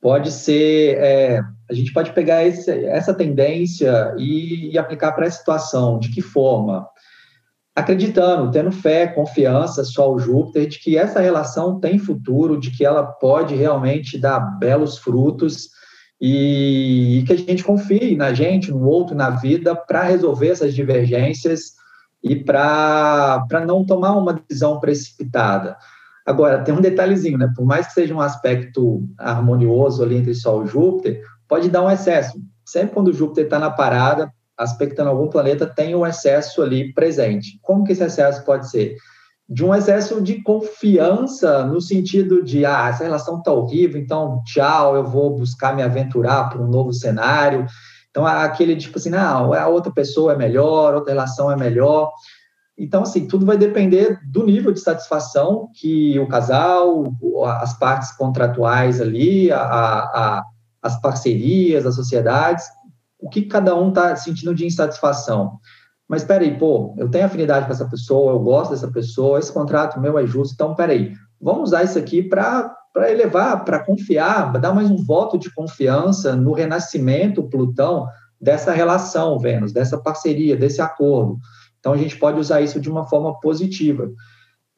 pode 0.00 0.32
ser, 0.32 0.98
é, 0.98 1.40
a 1.70 1.72
gente 1.72 1.92
pode 1.92 2.12
pegar 2.12 2.44
esse, 2.44 2.68
essa 2.86 3.14
tendência 3.14 4.12
e, 4.18 4.72
e 4.72 4.78
aplicar 4.78 5.12
para 5.12 5.26
a 5.26 5.30
situação. 5.30 6.00
De 6.00 6.10
que 6.10 6.20
forma? 6.20 6.84
Acreditando, 7.74 8.50
tendo 8.50 8.70
fé, 8.70 9.06
confiança, 9.06 9.82
só 9.84 10.12
o 10.12 10.18
Júpiter, 10.18 10.68
de 10.68 10.78
que 10.78 10.98
essa 10.98 11.20
relação 11.20 11.80
tem 11.80 11.98
futuro, 11.98 12.60
de 12.60 12.70
que 12.70 12.84
ela 12.84 13.02
pode 13.02 13.54
realmente 13.54 14.18
dar 14.18 14.40
belos 14.58 14.98
frutos 14.98 15.70
e, 16.20 17.18
e 17.18 17.22
que 17.24 17.32
a 17.32 17.36
gente 17.36 17.64
confie 17.64 18.14
na 18.14 18.34
gente, 18.34 18.70
no 18.70 18.84
outro, 18.84 19.16
na 19.16 19.30
vida, 19.30 19.74
para 19.74 20.02
resolver 20.02 20.48
essas 20.48 20.74
divergências 20.74 21.72
e 22.22 22.36
para 22.36 23.64
não 23.66 23.84
tomar 23.84 24.12
uma 24.12 24.34
decisão 24.34 24.78
precipitada. 24.78 25.76
Agora, 26.24 26.62
tem 26.62 26.72
um 26.72 26.80
detalhezinho, 26.80 27.36
né? 27.36 27.50
Por 27.56 27.64
mais 27.64 27.88
que 27.88 27.94
seja 27.94 28.14
um 28.14 28.20
aspecto 28.20 29.02
harmonioso 29.18 30.04
ali 30.04 30.16
entre 30.16 30.34
Sol 30.34 30.64
e 30.64 30.68
Júpiter, 30.68 31.22
pode 31.48 31.68
dar 31.68 31.82
um 31.82 31.90
excesso. 31.90 32.40
Sempre 32.64 32.94
quando 32.94 33.08
o 33.08 33.12
Júpiter 33.12 33.44
está 33.44 33.58
na 33.58 33.70
parada, 33.70 34.32
aspectando 34.62 35.10
algum 35.10 35.28
planeta, 35.28 35.66
tem 35.66 35.94
um 35.94 36.06
excesso 36.06 36.62
ali 36.62 36.92
presente. 36.94 37.58
Como 37.62 37.84
que 37.84 37.92
esse 37.92 38.04
excesso 38.04 38.44
pode 38.44 38.70
ser? 38.70 38.96
De 39.48 39.64
um 39.64 39.74
excesso 39.74 40.20
de 40.20 40.42
confiança, 40.42 41.64
no 41.64 41.80
sentido 41.80 42.42
de, 42.42 42.64
ah, 42.64 42.88
essa 42.88 43.04
relação 43.04 43.38
está 43.38 43.52
horrível, 43.52 44.00
então 44.00 44.42
tchau, 44.46 44.96
eu 44.96 45.04
vou 45.04 45.36
buscar 45.36 45.74
me 45.74 45.82
aventurar 45.82 46.48
para 46.48 46.62
um 46.62 46.68
novo 46.68 46.92
cenário. 46.92 47.66
Então, 48.10 48.26
aquele 48.26 48.76
tipo 48.76 48.98
assim, 48.98 49.10
não, 49.10 49.52
a 49.52 49.66
outra 49.68 49.92
pessoa 49.92 50.32
é 50.32 50.36
melhor, 50.36 50.94
outra 50.94 51.12
relação 51.12 51.50
é 51.50 51.56
melhor. 51.56 52.10
Então, 52.78 53.02
assim, 53.02 53.26
tudo 53.26 53.44
vai 53.44 53.58
depender 53.58 54.18
do 54.30 54.44
nível 54.44 54.72
de 54.72 54.80
satisfação 54.80 55.68
que 55.74 56.18
o 56.18 56.26
casal, 56.26 57.04
as 57.60 57.78
partes 57.78 58.12
contratuais 58.12 59.00
ali, 59.00 59.52
a, 59.52 59.60
a, 59.60 60.44
as 60.82 61.00
parcerias, 61.00 61.84
as 61.86 61.94
sociedades 61.94 62.64
o 63.22 63.28
que 63.28 63.42
cada 63.42 63.74
um 63.76 63.90
está 63.90 64.14
sentindo 64.16 64.52
de 64.52 64.66
insatisfação. 64.66 65.60
Mas 66.08 66.24
peraí, 66.24 66.58
pô, 66.58 66.92
eu 66.98 67.08
tenho 67.08 67.24
afinidade 67.24 67.66
com 67.66 67.72
essa 67.72 67.88
pessoa, 67.88 68.32
eu 68.32 68.40
gosto 68.40 68.72
dessa 68.72 68.90
pessoa, 68.90 69.38
esse 69.38 69.52
contrato 69.52 70.00
meu 70.00 70.18
é 70.18 70.26
justo, 70.26 70.52
então 70.52 70.74
peraí, 70.74 71.14
vamos 71.40 71.70
usar 71.70 71.84
isso 71.84 71.96
aqui 71.96 72.22
para 72.22 72.74
elevar, 73.08 73.64
para 73.64 73.78
confiar, 73.78 74.52
dar 74.58 74.74
mais 74.74 74.90
um 74.90 74.96
voto 74.96 75.38
de 75.38 75.54
confiança 75.54 76.34
no 76.34 76.52
renascimento, 76.52 77.44
Plutão, 77.44 78.08
dessa 78.40 78.72
relação, 78.72 79.38
Vênus, 79.38 79.72
dessa 79.72 79.96
parceria, 79.96 80.56
desse 80.56 80.82
acordo. 80.82 81.38
Então 81.78 81.92
a 81.92 81.96
gente 81.96 82.18
pode 82.18 82.40
usar 82.40 82.60
isso 82.60 82.80
de 82.80 82.90
uma 82.90 83.06
forma 83.06 83.38
positiva. 83.40 84.10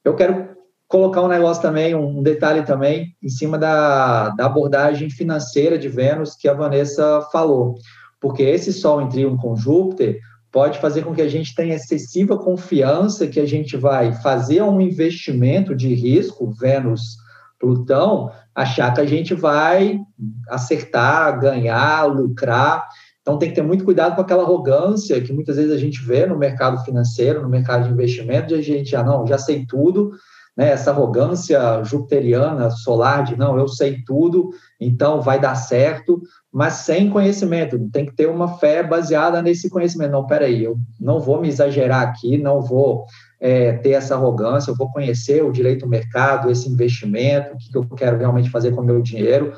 Eu 0.05 0.15
quero 0.15 0.51
colocar 0.87 1.23
um 1.23 1.29
negócio 1.29 1.63
também, 1.63 1.95
um 1.95 2.23
detalhe 2.23 2.63
também, 2.63 3.17
em 3.23 3.29
cima 3.29 3.59
da, 3.59 4.29
da 4.31 4.47
abordagem 4.47 5.09
financeira 5.09 5.79
de 5.79 5.89
Vênus 5.89 6.37
que 6.37 6.47
a 6.47 6.55
Vanessa 6.55 7.23
falou 7.33 7.77
porque 8.25 8.43
esse 8.43 8.73
Sol 8.73 9.03
em 9.03 9.09
trígono 9.11 9.37
com 9.37 9.55
Júpiter 9.55 10.19
pode 10.51 10.79
fazer 10.79 11.03
com 11.03 11.15
que 11.15 11.21
a 11.21 11.29
gente 11.29 11.55
tenha 11.55 11.75
excessiva 11.75 12.39
confiança 12.39 13.27
que 13.27 13.39
a 13.39 13.45
gente 13.45 13.77
vai 13.77 14.15
fazer 14.15 14.63
um 14.63 14.81
investimento 14.81 15.77
de 15.77 15.93
risco, 15.93 16.51
Vênus, 16.59 17.19
Plutão, 17.61 18.31
achar 18.55 18.95
que 18.95 19.03
a 19.03 19.05
gente 19.05 19.35
vai 19.35 20.01
acertar, 20.49 21.39
ganhar, 21.39 22.05
lucrar. 22.05 22.89
Então 23.21 23.37
tem 23.37 23.51
que 23.51 23.57
ter 23.57 23.63
muito 23.63 23.85
cuidado 23.85 24.15
com 24.15 24.23
aquela 24.23 24.43
arrogância 24.43 25.21
que 25.21 25.31
muitas 25.31 25.57
vezes 25.57 25.71
a 25.71 25.79
gente 25.79 26.03
vê 26.03 26.25
no 26.25 26.39
mercado 26.39 26.83
financeiro, 26.83 27.43
no 27.43 27.49
mercado 27.51 27.85
de 27.85 27.93
investimento, 27.93 28.49
de 28.49 28.55
a 28.55 28.63
gente, 28.63 28.97
ah, 28.97 29.03
não, 29.03 29.27
já 29.27 29.37
sei 29.37 29.67
tudo, 29.67 30.13
né? 30.57 30.71
Essa 30.71 30.91
arrogância 30.91 31.83
jupiteriana, 31.83 32.71
solar, 32.71 33.25
de 33.25 33.37
não, 33.37 33.59
eu 33.59 33.69
sei 33.69 34.03
tudo, 34.05 34.51
então 34.81 35.21
vai 35.21 35.41
dar 35.41 35.55
certo 35.55 36.21
mas 36.55 36.75
sem 36.75 37.11
conhecimento. 37.11 37.77
Tem 37.91 38.07
que 38.07 38.15
ter 38.15 38.29
uma 38.29 38.47
fé 38.59 38.81
baseada 38.81 39.43
nesse 39.43 39.69
conhecimento. 39.69 40.13
Não, 40.13 40.25
peraí, 40.25 40.63
eu 40.63 40.77
não 41.01 41.19
vou 41.19 41.41
me 41.41 41.49
exagerar 41.49 42.03
aqui, 42.03 42.39
não 42.39 42.63
vou 42.63 43.07
é, 43.41 43.73
ter 43.73 43.91
essa 43.91 44.15
arrogância, 44.15 44.71
eu 44.71 44.77
vou 44.77 44.89
conhecer 44.93 45.43
o 45.43 45.51
direito 45.51 45.81
do 45.81 45.91
mercado, 45.91 46.53
esse 46.53 46.69
investimento, 46.69 47.55
o 47.55 47.59
que 47.59 47.77
eu 47.77 47.85
quero 47.97 48.19
realmente 48.19 48.51
fazer 48.51 48.71
com 48.71 48.83
o 48.83 48.85
meu 48.85 49.03
dinheiro, 49.03 49.53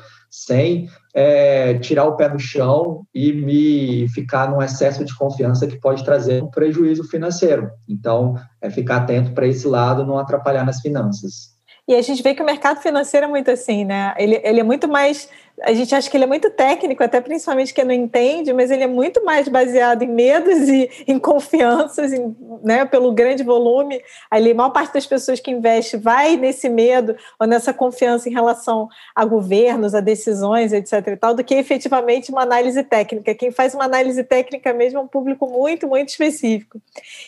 sem 0.45 0.87
é, 1.15 1.79
tirar 1.79 2.05
o 2.05 2.15
pé 2.15 2.29
do 2.29 2.37
chão 2.37 3.05
e 3.13 3.33
me 3.33 4.07
ficar 4.09 4.51
num 4.51 4.61
excesso 4.61 5.03
de 5.03 5.15
confiança 5.17 5.65
que 5.65 5.79
pode 5.79 6.05
trazer 6.05 6.43
um 6.43 6.51
prejuízo 6.51 7.03
financeiro. 7.05 7.71
Então, 7.89 8.35
é 8.61 8.69
ficar 8.69 8.97
atento 8.97 9.31
para 9.31 9.47
esse 9.47 9.67
lado, 9.67 10.05
não 10.05 10.19
atrapalhar 10.19 10.63
nas 10.63 10.79
finanças. 10.79 11.57
E 11.87 11.95
a 11.95 12.01
gente 12.01 12.21
vê 12.21 12.35
que 12.35 12.43
o 12.43 12.45
mercado 12.45 12.81
financeiro 12.81 13.25
é 13.25 13.29
muito 13.29 13.49
assim, 13.49 13.83
né? 13.83 14.13
Ele, 14.17 14.39
ele 14.43 14.59
é 14.59 14.63
muito 14.63 14.87
mais 14.87 15.27
a 15.63 15.73
gente 15.73 15.93
acha 15.95 16.09
que 16.09 16.15
ele 16.15 16.23
é 16.23 16.27
muito 16.27 16.51
técnico, 16.51 17.03
até 17.03 17.19
principalmente 17.19 17.73
quem 17.73 17.83
não 17.83 17.93
entende, 17.93 18.53
mas 18.53 18.69
ele 18.69 18.83
é 18.83 18.87
muito 18.87 19.25
mais 19.25 19.47
baseado 19.47 20.03
em 20.03 20.07
medos 20.07 20.69
e 20.69 20.89
em 21.07 21.17
confianças, 21.17 22.13
em, 22.13 22.35
né, 22.63 22.85
pelo 22.85 23.11
grande 23.11 23.43
volume. 23.43 23.99
Ali, 24.29 24.51
a 24.51 24.55
maior 24.55 24.69
parte 24.69 24.93
das 24.93 25.07
pessoas 25.07 25.39
que 25.39 25.49
investe 25.49 25.97
vai 25.97 26.37
nesse 26.37 26.69
medo 26.69 27.15
ou 27.39 27.47
nessa 27.47 27.73
confiança 27.73 28.29
em 28.29 28.31
relação 28.31 28.87
a 29.15 29.25
governos, 29.25 29.95
a 29.95 29.99
decisões, 29.99 30.73
etc. 30.73 31.07
e 31.07 31.17
tal, 31.17 31.33
do 31.33 31.43
que 31.43 31.55
efetivamente 31.55 32.31
uma 32.31 32.43
análise 32.43 32.83
técnica. 32.83 33.33
Quem 33.33 33.49
faz 33.49 33.73
uma 33.73 33.85
análise 33.85 34.23
técnica 34.23 34.71
mesmo 34.73 34.99
é 34.99 35.01
um 35.01 35.07
público 35.07 35.47
muito, 35.47 35.87
muito 35.87 36.09
específico. 36.09 36.79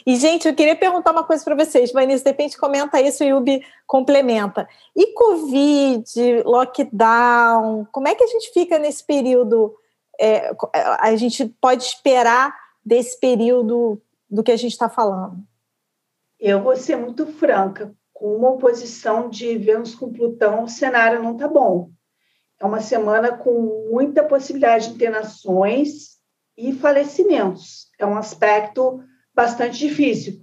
E, 0.05 0.15
gente, 0.15 0.48
eu 0.48 0.53
queria 0.53 0.75
perguntar 0.75 1.12
uma 1.12 1.24
coisa 1.24 1.43
para 1.43 1.55
vocês. 1.55 1.91
Vanessa, 1.91 2.24
de 2.24 2.29
repente 2.29 2.57
comenta 2.57 3.01
isso 3.01 3.24
e 3.24 3.33
o 3.33 3.41
complementa. 3.89 4.69
E 4.96 5.13
Covid, 5.15 6.43
lockdown, 6.46 7.88
como 7.91 8.08
é 8.08 8.13
que 8.13 8.24
a 8.24 8.27
gente 8.27 8.53
fica 8.53 8.77
nesse 8.77 9.03
período? 9.03 9.75
É, 10.22 10.51
a 11.00 11.15
gente 11.15 11.48
pode 11.60 11.84
esperar 11.84 12.55
desse 12.86 13.19
período 13.19 14.00
do 14.29 14.43
que 14.43 14.51
a 14.51 14.55
gente 14.55 14.74
está 14.74 14.88
falando? 14.88 15.39
Eu 16.39 16.62
vou 16.62 16.75
ser 16.75 16.98
muito 16.98 17.25
franca. 17.25 17.91
Com 18.13 18.36
uma 18.36 18.51
oposição 18.51 19.27
de 19.27 19.58
Vênus 19.58 19.96
com 19.96 20.13
Plutão, 20.13 20.65
o 20.65 20.69
cenário 20.69 21.24
não 21.24 21.34
está 21.34 21.48
bom. 21.48 21.89
É 22.62 22.65
uma 22.65 22.81
semana 22.81 23.36
com 23.36 23.88
muita 23.91 24.24
possibilidade 24.24 24.89
de 24.89 24.93
internações 24.93 26.19
e 26.55 26.74
falecimentos. 26.74 27.88
É 27.98 28.05
um 28.05 28.15
aspecto 28.15 29.01
bastante 29.34 29.79
difícil. 29.79 30.41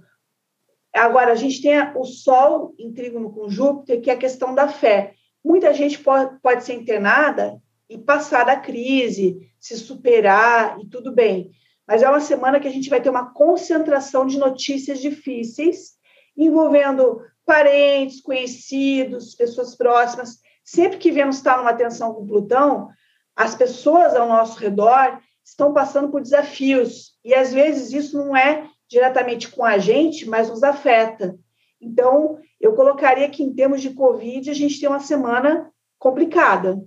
Agora, 0.97 1.31
a 1.31 1.35
gente 1.35 1.61
tem 1.61 1.77
o 1.95 2.03
Sol 2.03 2.73
em 2.77 2.91
trígono 2.91 3.31
com 3.31 3.49
Júpiter, 3.49 4.01
que 4.01 4.09
é 4.09 4.13
a 4.13 4.17
questão 4.17 4.53
da 4.55 4.67
fé. 4.67 5.13
Muita 5.43 5.73
gente 5.73 5.99
pode, 5.99 6.39
pode 6.41 6.63
ser 6.63 6.73
internada 6.73 7.61
e 7.89 7.97
passar 7.97 8.43
da 8.43 8.55
crise, 8.55 9.49
se 9.59 9.77
superar 9.77 10.77
e 10.81 10.87
tudo 10.89 11.13
bem. 11.13 11.51
Mas 11.87 12.03
é 12.03 12.09
uma 12.09 12.19
semana 12.19 12.59
que 12.59 12.67
a 12.67 12.71
gente 12.71 12.89
vai 12.89 12.99
ter 12.99 13.09
uma 13.09 13.33
concentração 13.33 14.25
de 14.25 14.37
notícias 14.37 14.99
difíceis 14.99 15.95
envolvendo 16.35 17.21
parentes, 17.45 18.21
conhecidos, 18.21 19.33
pessoas 19.35 19.75
próximas. 19.75 20.39
Sempre 20.63 20.97
que 20.97 21.11
Vênus 21.11 21.37
está 21.37 21.57
numa 21.57 21.73
tensão 21.73 22.13
com 22.13 22.27
Plutão, 22.27 22.89
as 23.35 23.55
pessoas 23.55 24.15
ao 24.15 24.27
nosso 24.27 24.59
redor 24.59 25.19
estão 25.45 25.73
passando 25.73 26.09
por 26.09 26.21
desafios. 26.21 27.13
E 27.23 27.33
às 27.33 27.53
vezes 27.53 27.93
isso 27.93 28.17
não 28.17 28.35
é 28.35 28.69
diretamente 28.89 29.49
com 29.49 29.63
a 29.63 29.77
gente, 29.77 30.27
mas 30.27 30.49
nos 30.49 30.63
afeta. 30.63 31.37
Então, 31.81 32.37
eu 32.59 32.73
colocaria 32.73 33.29
que 33.29 33.43
em 33.43 33.53
termos 33.53 33.81
de 33.81 33.91
Covid, 33.91 34.49
a 34.49 34.53
gente 34.53 34.79
tem 34.79 34.89
uma 34.89 34.99
semana 34.99 35.69
complicada. 35.99 36.81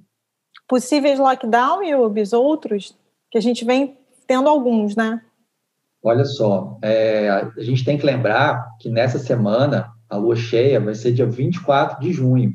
Possíveis 0.68 1.18
lockdown 1.18 1.82
e 1.82 1.94
os 1.94 2.32
outros, 2.32 2.96
que 3.30 3.38
a 3.38 3.40
gente 3.40 3.64
vem 3.64 3.96
tendo 4.26 4.48
alguns, 4.48 4.96
né? 4.96 5.20
Olha 6.02 6.24
só, 6.24 6.78
é, 6.82 7.28
a 7.28 7.52
gente 7.60 7.84
tem 7.84 7.98
que 7.98 8.06
lembrar 8.06 8.66
que 8.80 8.88
nessa 8.88 9.18
semana 9.18 9.92
a 10.08 10.16
lua 10.16 10.34
cheia 10.34 10.80
vai 10.80 10.94
ser 10.94 11.12
dia 11.12 11.26
24 11.26 12.00
de 12.00 12.12
junho. 12.12 12.52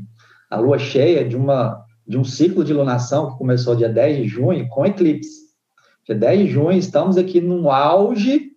A 0.50 0.58
lua 0.58 0.80
cheia 0.80 1.24
de, 1.24 1.36
uma, 1.36 1.86
de 2.08 2.18
um 2.18 2.24
ciclo 2.24 2.64
de 2.64 2.74
lunação 2.74 3.32
que 3.32 3.38
começou 3.38 3.76
dia 3.76 3.90
10 3.90 4.18
de 4.18 4.28
junho 4.28 4.68
com 4.70 4.86
eclipse. 4.86 5.46
Dia 6.06 6.16
10 6.16 6.40
de 6.40 6.48
junho, 6.48 6.78
estamos 6.78 7.18
aqui 7.18 7.40
no 7.40 7.70
auge 7.70 8.55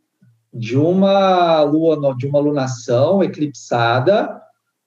de 0.53 0.77
uma 0.77 1.63
lua 1.63 2.15
de 2.17 2.27
uma 2.27 2.39
lunação 2.39 3.23
eclipsada 3.23 4.41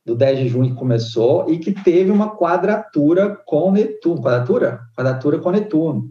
do 0.05 0.15
10 0.15 0.39
de 0.39 0.47
junho 0.47 0.71
que 0.71 0.75
começou 0.75 1.49
e 1.49 1.59
que 1.59 1.71
teve 1.71 2.11
uma 2.11 2.35
quadratura 2.35 3.37
com 3.45 3.71
Netuno, 3.71 4.21
quadratura? 4.21 4.81
Quadratura 4.95 5.37
com 5.39 5.51
Netuno. 5.51 6.09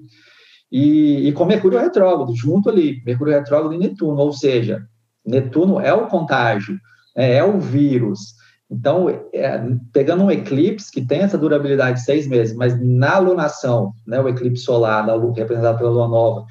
E, 0.71 1.29
e 1.29 1.33
com 1.33 1.45
Mercúrio 1.45 1.81
retrógrado, 1.81 2.35
junto 2.35 2.69
ali, 2.69 3.03
Mercúrio 3.05 3.35
retrógrado 3.35 3.75
e 3.75 3.79
Netuno, 3.79 4.21
ou 4.21 4.33
seja, 4.33 4.87
Netuno 5.27 5.81
é 5.81 5.93
o 5.93 6.07
contágio, 6.07 6.79
é, 7.17 7.37
é 7.39 7.45
o 7.45 7.59
vírus. 7.59 8.35
Então, 8.71 9.09
é, 9.33 9.61
pegando 9.93 10.23
um 10.23 10.31
eclipse 10.31 10.93
que 10.93 11.05
tem 11.05 11.23
essa 11.23 11.37
durabilidade 11.37 11.99
de 11.99 12.05
seis 12.05 12.29
meses, 12.29 12.55
mas 12.55 12.81
na 12.81 13.19
lunação, 13.19 13.93
né, 14.07 14.21
o 14.21 14.29
eclipse 14.29 14.63
solar, 14.63 15.05
da 15.05 15.15
lua, 15.15 15.35
representado 15.35 15.79
pela 15.79 15.91
lua 15.91 16.07
nova, 16.07 16.47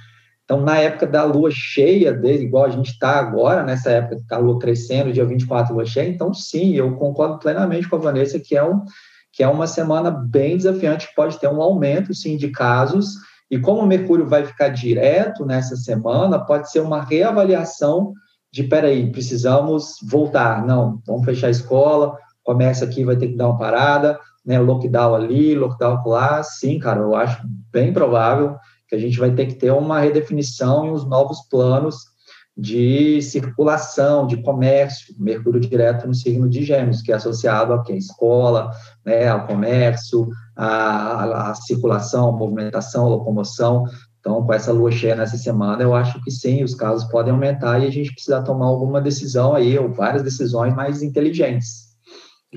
então, 0.50 0.62
na 0.62 0.80
época 0.80 1.06
da 1.06 1.24
lua 1.26 1.52
cheia, 1.52 2.10
igual 2.24 2.66
a 2.66 2.70
gente 2.70 2.90
está 2.90 3.20
agora, 3.20 3.62
nessa 3.62 3.92
época 3.92 4.16
que 4.16 4.24
está 4.24 4.38
a 4.38 4.40
lua 4.40 4.58
crescendo, 4.58 5.14
dia 5.14 5.24
24, 5.24 5.76
lua 5.76 5.86
cheia, 5.86 6.10
então 6.10 6.34
sim, 6.34 6.74
eu 6.74 6.96
concordo 6.96 7.38
plenamente 7.38 7.88
com 7.88 7.98
a 7.98 8.00
Vanessa 8.00 8.40
que 8.40 8.58
é, 8.58 8.64
um, 8.64 8.84
que 9.32 9.44
é 9.44 9.48
uma 9.48 9.68
semana 9.68 10.10
bem 10.10 10.58
desafiante, 10.58 11.08
pode 11.16 11.40
ter 11.40 11.48
um 11.48 11.62
aumento, 11.62 12.16
sim, 12.16 12.36
de 12.36 12.48
casos, 12.48 13.14
e 13.52 13.60
como 13.60 13.82
o 13.82 13.86
Mercúrio 13.86 14.26
vai 14.26 14.44
ficar 14.44 14.70
direto 14.70 15.46
nessa 15.46 15.76
semana, 15.76 16.40
pode 16.40 16.72
ser 16.72 16.80
uma 16.80 17.04
reavaliação 17.04 18.14
de, 18.52 18.64
peraí, 18.64 19.12
precisamos 19.12 19.98
voltar, 20.10 20.66
não, 20.66 21.00
vamos 21.06 21.26
fechar 21.26 21.46
a 21.46 21.52
escola, 21.52 22.18
começa 22.44 22.86
aqui, 22.86 23.04
vai 23.04 23.18
ter 23.18 23.28
que 23.28 23.38
dar 23.38 23.50
uma 23.50 23.58
parada, 23.60 24.20
né, 24.44 24.58
lockdown 24.58 25.14
ali, 25.14 25.54
lockdown 25.54 26.02
lá, 26.08 26.42
sim, 26.42 26.80
cara, 26.80 27.02
eu 27.02 27.16
acho 27.16 27.40
bem 27.72 27.94
provável, 27.94 28.58
que 28.89 28.95
a 28.95 28.99
gente 28.99 29.19
vai 29.19 29.32
ter 29.32 29.45
que 29.45 29.56
ter 29.56 29.71
uma 29.71 29.99
redefinição 29.99 30.86
e 30.86 30.89
uns 30.89 31.08
novos 31.08 31.41
planos 31.49 32.10
de 32.58 33.21
circulação, 33.21 34.28
de 34.28 34.41
comércio, 34.41 35.15
Mercúrio 35.17 35.62
direto 35.62 36.06
no 36.06 36.13
signo 36.13 36.49
de 36.49 36.63
Gêmeos, 36.63 37.02
que 37.02 37.12
é 37.12 37.15
associado 37.15 37.73
a 37.73 37.84
escola, 37.93 38.69
né, 39.06 39.30
ao 39.30 39.47
comércio, 39.47 40.28
à, 40.58 41.52
à 41.52 41.56
circulação, 41.56 42.36
movimentação, 42.36 43.08
locomoção. 43.08 43.86
Então, 44.19 44.43
com 44.43 44.52
essa 44.52 44.73
lua 44.73 44.91
cheia 44.91 45.15
nessa 45.15 45.38
semana, 45.38 45.82
eu 45.82 45.95
acho 45.95 46.21
que 46.21 46.30
sim, 46.30 46.62
os 46.62 46.75
casos 46.75 47.10
podem 47.10 47.32
aumentar 47.32 47.80
e 47.80 47.88
a 47.88 47.91
gente 47.91 48.12
precisa 48.12 48.41
tomar 48.41 48.65
alguma 48.65 48.99
decisão 48.99 49.56
aí, 49.56 49.78
ou 49.80 49.93
várias 49.93 50.23
decisões 50.23 50.75
mais 50.75 51.02
inteligentes. 51.02 51.88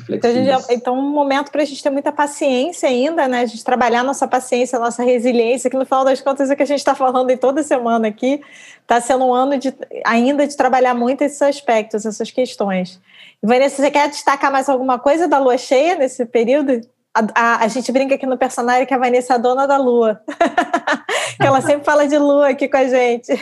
Então, 0.09 0.33
gente, 0.33 0.66
então, 0.70 0.98
um 0.98 1.11
momento 1.11 1.50
para 1.50 1.62
a 1.62 1.64
gente 1.66 1.83
ter 1.83 1.90
muita 1.90 2.11
paciência 2.11 2.88
ainda, 2.88 3.28
né? 3.28 3.40
A 3.40 3.46
gente 3.46 3.62
trabalhar 3.62 4.02
nossa 4.02 4.26
paciência, 4.26 4.78
nossa 4.78 5.02
resiliência, 5.02 5.68
que 5.68 5.76
no 5.76 5.85
final 5.85 6.02
das 6.02 6.20
contas 6.22 6.50
é 6.50 6.55
o 6.55 6.57
que 6.57 6.62
a 6.62 6.66
gente 6.66 6.78
está 6.78 6.94
falando 6.94 7.28
em 7.28 7.37
toda 7.37 7.62
semana 7.62 8.09
aqui. 8.09 8.40
Está 8.81 9.02
sendo 9.02 9.26
um 9.26 9.35
ano 9.35 9.59
de, 9.59 9.74
ainda 10.07 10.46
de 10.46 10.57
trabalhar 10.57 10.94
muito 10.94 11.20
esses 11.20 11.42
aspectos, 11.42 12.07
essas 12.07 12.31
questões. 12.31 12.98
Vanessa, 13.42 13.83
você 13.83 13.90
quer 13.90 14.09
destacar 14.09 14.50
mais 14.50 14.66
alguma 14.66 14.98
coisa 14.98 15.28
da 15.28 15.38
lua 15.38 15.59
cheia 15.59 15.94
nesse 15.94 16.24
período? 16.24 16.81
A, 17.14 17.26
a, 17.35 17.64
a, 17.64 17.68
gente 17.68 17.92
brinca 17.92 18.14
aqui 18.14 18.24
no 18.24 18.38
personagem 18.38 18.87
que 18.87 18.94
a 18.94 18.98
Vanessa 18.98 19.35
é 19.35 19.37
a 19.37 19.38
dona 19.38 19.66
da 19.66 19.76
lua. 19.76 20.22
que 21.38 21.46
ela 21.46 21.61
sempre 21.62 21.85
fala 21.85 22.09
de 22.09 22.16
lua 22.16 22.48
aqui 22.48 22.66
com 22.66 22.78
a 22.78 22.88
gente. 22.88 23.33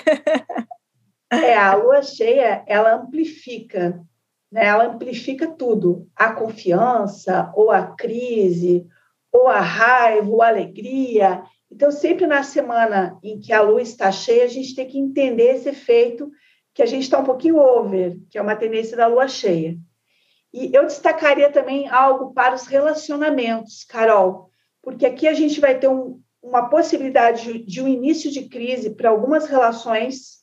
é, 1.30 1.56
a 1.56 1.76
lua 1.76 2.02
cheia, 2.02 2.64
ela 2.66 2.94
amplifica 2.96 4.00
né? 4.50 4.66
Ela 4.66 4.86
amplifica 4.86 5.46
tudo, 5.46 6.08
a 6.14 6.32
confiança, 6.32 7.52
ou 7.54 7.70
a 7.70 7.86
crise, 7.86 8.86
ou 9.32 9.48
a 9.48 9.60
raiva, 9.60 10.28
ou 10.28 10.42
a 10.42 10.48
alegria. 10.48 11.42
Então, 11.70 11.90
sempre 11.90 12.26
na 12.26 12.42
semana 12.42 13.18
em 13.22 13.38
que 13.38 13.52
a 13.52 13.62
lua 13.62 13.80
está 13.80 14.10
cheia, 14.10 14.44
a 14.44 14.48
gente 14.48 14.74
tem 14.74 14.86
que 14.86 14.98
entender 14.98 15.54
esse 15.54 15.68
efeito 15.68 16.30
que 16.74 16.82
a 16.82 16.86
gente 16.86 17.02
está 17.02 17.18
um 17.18 17.24
pouquinho 17.24 17.58
over, 17.58 18.18
que 18.28 18.38
é 18.38 18.42
uma 18.42 18.56
tendência 18.56 18.96
da 18.96 19.06
lua 19.06 19.28
cheia. 19.28 19.76
E 20.52 20.74
eu 20.74 20.84
destacaria 20.84 21.50
também 21.50 21.88
algo 21.88 22.32
para 22.32 22.54
os 22.54 22.66
relacionamentos, 22.66 23.84
Carol, 23.84 24.50
porque 24.82 25.06
aqui 25.06 25.28
a 25.28 25.34
gente 25.34 25.60
vai 25.60 25.78
ter 25.78 25.88
um, 25.88 26.20
uma 26.42 26.68
possibilidade 26.68 27.64
de 27.64 27.80
um 27.80 27.86
início 27.86 28.30
de 28.30 28.48
crise 28.48 28.90
para 28.90 29.10
algumas 29.10 29.46
relações 29.46 30.39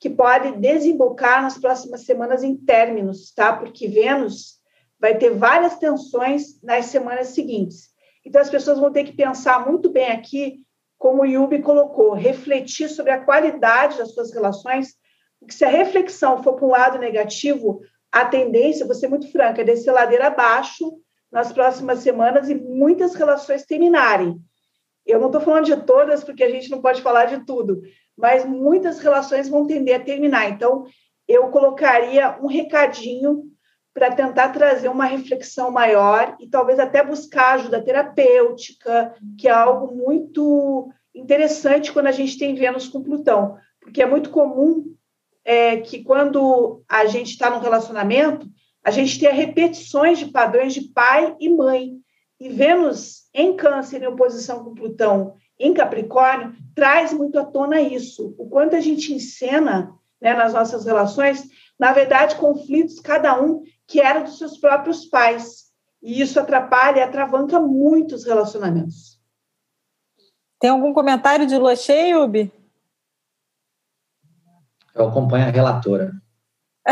que 0.00 0.08
pode 0.08 0.52
desembocar 0.52 1.42
nas 1.42 1.58
próximas 1.58 2.06
semanas 2.06 2.42
em 2.42 2.56
términos, 2.56 3.32
tá? 3.32 3.52
Porque 3.52 3.86
Vênus 3.86 4.58
vai 4.98 5.16
ter 5.16 5.30
várias 5.30 5.78
tensões 5.78 6.60
nas 6.62 6.86
semanas 6.86 7.28
seguintes. 7.28 7.90
Então, 8.24 8.40
as 8.40 8.48
pessoas 8.50 8.78
vão 8.78 8.90
ter 8.90 9.04
que 9.04 9.12
pensar 9.12 9.66
muito 9.66 9.90
bem 9.90 10.10
aqui, 10.10 10.64
como 10.98 11.22
o 11.22 11.26
Yubi 11.26 11.62
colocou, 11.62 12.14
refletir 12.14 12.88
sobre 12.88 13.12
a 13.12 13.24
qualidade 13.24 13.98
das 13.98 14.12
suas 14.12 14.32
relações, 14.32 14.94
porque 15.38 15.54
se 15.54 15.64
a 15.64 15.70
reflexão 15.70 16.42
for 16.42 16.54
para 16.54 16.66
um 16.66 16.70
lado 16.70 16.98
negativo, 16.98 17.80
a 18.10 18.24
tendência, 18.24 18.86
vou 18.86 18.94
ser 18.94 19.08
muito 19.08 19.30
franca, 19.30 19.60
é 19.60 19.64
descer 19.64 19.92
ladeira 19.92 20.26
abaixo 20.26 20.92
nas 21.30 21.52
próximas 21.52 22.00
semanas 22.00 22.48
e 22.48 22.54
muitas 22.54 23.14
relações 23.14 23.64
terminarem. 23.64 24.38
Eu 25.06 25.18
não 25.18 25.26
estou 25.26 25.40
falando 25.40 25.64
de 25.64 25.76
todas, 25.84 26.22
porque 26.22 26.44
a 26.44 26.50
gente 26.50 26.70
não 26.70 26.82
pode 26.82 27.00
falar 27.00 27.26
de 27.26 27.44
tudo, 27.46 27.82
mas 28.20 28.44
muitas 28.44 29.00
relações 29.00 29.48
vão 29.48 29.66
tender 29.66 29.96
a 29.96 30.04
terminar. 30.04 30.50
Então, 30.50 30.84
eu 31.26 31.48
colocaria 31.48 32.38
um 32.42 32.46
recadinho 32.46 33.44
para 33.92 34.12
tentar 34.12 34.50
trazer 34.50 34.88
uma 34.88 35.04
reflexão 35.04 35.70
maior 35.70 36.36
e 36.38 36.48
talvez 36.48 36.78
até 36.78 37.04
buscar 37.04 37.54
ajuda 37.54 37.82
terapêutica, 37.82 39.14
que 39.38 39.48
é 39.48 39.50
algo 39.50 39.94
muito 39.94 40.90
interessante 41.14 41.92
quando 41.92 42.06
a 42.06 42.12
gente 42.12 42.38
tem 42.38 42.54
Vênus 42.54 42.88
com 42.88 43.02
Plutão, 43.02 43.56
porque 43.80 44.02
é 44.02 44.06
muito 44.06 44.30
comum 44.30 44.94
é, 45.44 45.78
que 45.78 46.04
quando 46.04 46.82
a 46.88 47.06
gente 47.06 47.30
está 47.30 47.50
num 47.50 47.58
relacionamento, 47.58 48.46
a 48.84 48.90
gente 48.90 49.18
tenha 49.18 49.32
repetições 49.32 50.18
de 50.18 50.26
padrões 50.26 50.72
de 50.72 50.82
pai 50.92 51.34
e 51.40 51.48
mãe. 51.48 51.96
E 52.38 52.48
Vênus 52.48 53.28
em 53.34 53.54
Câncer, 53.54 54.02
em 54.02 54.06
oposição 54.06 54.64
com 54.64 54.74
Plutão, 54.74 55.34
em 55.60 55.74
Capricórnio 55.74 56.56
traz 56.74 57.12
muito 57.12 57.38
à 57.38 57.44
tona 57.44 57.80
isso, 57.80 58.34
o 58.38 58.48
quanto 58.48 58.74
a 58.74 58.80
gente 58.80 59.12
encena 59.12 59.94
né, 60.20 60.32
nas 60.34 60.54
nossas 60.54 60.86
relações, 60.86 61.46
na 61.78 61.92
verdade, 61.92 62.36
conflitos, 62.36 62.98
cada 62.98 63.40
um 63.40 63.62
que 63.86 64.00
era 64.00 64.20
dos 64.20 64.38
seus 64.38 64.56
próprios 64.56 65.04
pais. 65.04 65.70
E 66.02 66.22
isso 66.22 66.40
atrapalha 66.40 67.00
e 67.00 67.02
atravanca 67.02 67.60
muitos 67.60 68.24
relacionamentos. 68.24 69.20
Tem 70.58 70.70
algum 70.70 70.94
comentário 70.94 71.46
de 71.46 71.58
lua 71.58 71.76
cheia, 71.76 72.18
Ubi? 72.18 72.50
Eu 74.94 75.08
acompanho 75.08 75.46
a 75.46 75.50
relatora. 75.50 76.12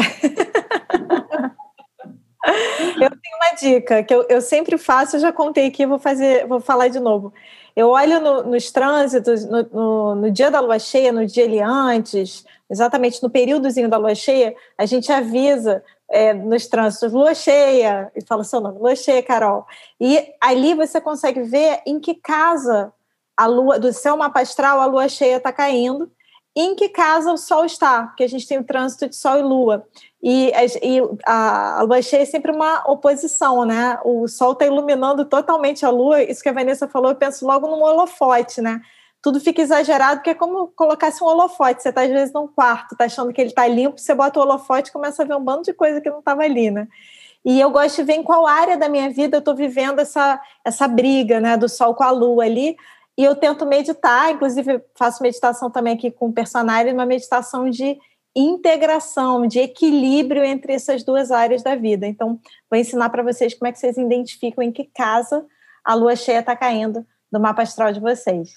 eu 3.01 3.11
tenho 3.11 3.37
uma 3.37 3.55
dica 3.59 4.03
que 4.03 4.15
eu, 4.15 4.27
eu 4.29 4.41
sempre 4.41 4.77
faço, 4.79 5.17
eu 5.17 5.21
já 5.21 5.33
contei 5.33 5.67
aqui, 5.67 5.87
vou 5.87 5.99
fazer, 5.99 6.47
vou 6.47 6.61
falar 6.61 6.89
de 6.89 7.01
novo. 7.01 7.33
Eu 7.79 7.91
olho 7.91 8.21
no, 8.21 8.43
nos 8.43 8.73
trânsitos, 8.73 9.45
no, 9.45 9.63
no, 9.73 10.15
no, 10.17 10.31
dia 10.33 10.51
da 10.51 10.59
lua 10.59 10.81
cheia, 10.81 11.13
no 11.13 11.25
dia 11.25 11.45
ali 11.45 11.61
antes, 11.61 12.45
exatamente 12.69 13.23
no 13.23 13.31
períodozinho 13.31 13.89
da 13.89 13.97
lua 13.97 14.17
cheia, 14.17 14.53
a 14.77 14.85
gente 14.85 15.13
avisa 15.13 15.81
é, 16.11 16.35
nos 16.35 16.67
trânsitos 16.67 17.13
lua 17.13 17.37
cheia, 17.37 18.11
e 18.17 18.27
fala 18.27 18.43
seu 18.43 18.59
nome, 18.59 18.81
lua 18.81 18.97
cheia, 18.97 19.23
Carol. 19.23 19.65
E 20.01 20.29
ali 20.41 20.75
você 20.75 21.01
consegue 21.01 21.43
ver 21.43 21.81
em 21.87 22.01
que 22.01 22.17
casa 22.17 22.93
a 23.37 23.47
lua, 23.47 23.79
do 23.79 23.93
seu 23.93 24.17
mapa 24.17 24.41
astral, 24.41 24.81
a 24.81 24.87
lua 24.87 25.09
cheia 25.09 25.37
está 25.37 25.53
caindo, 25.53 26.11
em 26.57 26.75
que 26.75 26.89
casa 26.89 27.33
o 27.33 27.37
Sol 27.37 27.65
está, 27.65 28.09
porque 28.09 28.25
a 28.25 28.29
gente 28.29 28.49
tem 28.49 28.59
o 28.59 28.65
trânsito 28.65 29.09
de 29.09 29.15
Sol 29.15 29.39
e 29.39 29.43
Lua. 29.43 29.87
E, 30.23 30.51
e 30.83 31.01
a, 31.25 31.79
a, 31.79 31.83
lua 31.83 32.03
cheia 32.03 32.23
é 32.23 32.25
sempre 32.25 32.51
uma 32.51 32.83
oposição, 32.91 33.65
né? 33.65 33.99
O 34.05 34.27
Sol 34.27 34.53
está 34.53 34.67
iluminando 34.67 35.25
totalmente 35.25 35.87
a 35.87 35.91
Lua, 35.91 36.23
isso 36.23 36.43
que 36.43 36.49
a 36.49 36.53
Vanessa 36.53 36.89
falou, 36.89 37.11
eu 37.11 37.17
penso 37.17 37.47
logo 37.47 37.69
num 37.69 37.83
holofote, 37.83 38.61
né? 38.61 38.81
Tudo 39.23 39.41
fica 39.41 39.63
exagerado, 39.63 40.17
porque 40.17 40.31
é 40.31 40.35
como 40.35 40.69
colocasse 40.69 41.23
um 41.23 41.27
holofote. 41.27 41.83
Você 41.83 41.91
está, 41.91 42.03
às 42.03 42.11
vezes, 42.11 42.33
num 42.33 42.49
quarto, 42.49 42.93
está 42.93 43.05
achando 43.05 43.33
que 43.33 43.41
ele 43.41 43.51
está 43.51 43.67
limpo, 43.67 43.99
você 43.99 44.15
bota 44.15 44.41
o 44.41 44.43
holofote 44.43 44.91
e 44.91 44.93
começa 44.93 45.23
a 45.23 45.27
ver 45.27 45.35
um 45.35 45.43
bando 45.43 45.63
de 45.63 45.73
coisa 45.73 46.01
que 46.01 46.11
não 46.11 46.19
estava 46.19 46.43
ali, 46.43 46.71
né? 46.71 46.89
E 47.45 47.61
eu 47.61 47.71
gosto 47.71 47.97
de 47.97 48.03
ver 48.03 48.15
em 48.15 48.23
qual 48.23 48.47
área 48.47 48.77
da 48.77 48.89
minha 48.89 49.11
vida 49.11 49.37
eu 49.37 49.41
estou 49.41 49.55
vivendo 49.55 50.01
essa, 50.01 50.41
essa 50.65 50.89
briga, 50.89 51.41
né? 51.41 51.57
Do 51.57 51.69
Sol 51.69 51.95
com 51.95 52.03
a 52.05 52.11
Lua 52.11 52.45
ali 52.45 52.77
e 53.17 53.25
eu 53.25 53.35
tento 53.35 53.67
meditar, 53.67 54.31
inclusive 54.31 54.81
faço 54.97 55.21
meditação 55.23 55.69
também 55.69 55.95
aqui 55.95 56.09
com 56.09 56.29
o 56.29 56.33
personagem, 56.33 56.95
uma 56.95 57.05
meditação 57.05 57.69
de 57.69 57.99
integração, 58.41 59.47
de 59.47 59.59
equilíbrio 59.59 60.45
entre 60.45 60.73
essas 60.73 61.03
duas 61.03 61.31
áreas 61.31 61.63
da 61.63 61.75
vida. 61.75 62.07
Então, 62.07 62.39
vou 62.71 62.79
ensinar 62.79 63.11
para 63.11 63.23
vocês 63.23 63.55
como 63.55 63.69
é 63.69 63.73
que 63.73 63.79
vocês 63.79 63.97
identificam 63.97 64.63
em 64.63 64.73
que 64.73 64.85
casa 64.85 65.47
a 65.85 65.95
lua 65.95 66.15
cheia 66.15 66.41
está 66.41 66.55
caindo 66.55 67.07
do 67.33 67.41
mapa 67.41 67.63
astral 67.63 67.93
de 67.93 68.01
vocês. 68.01 68.51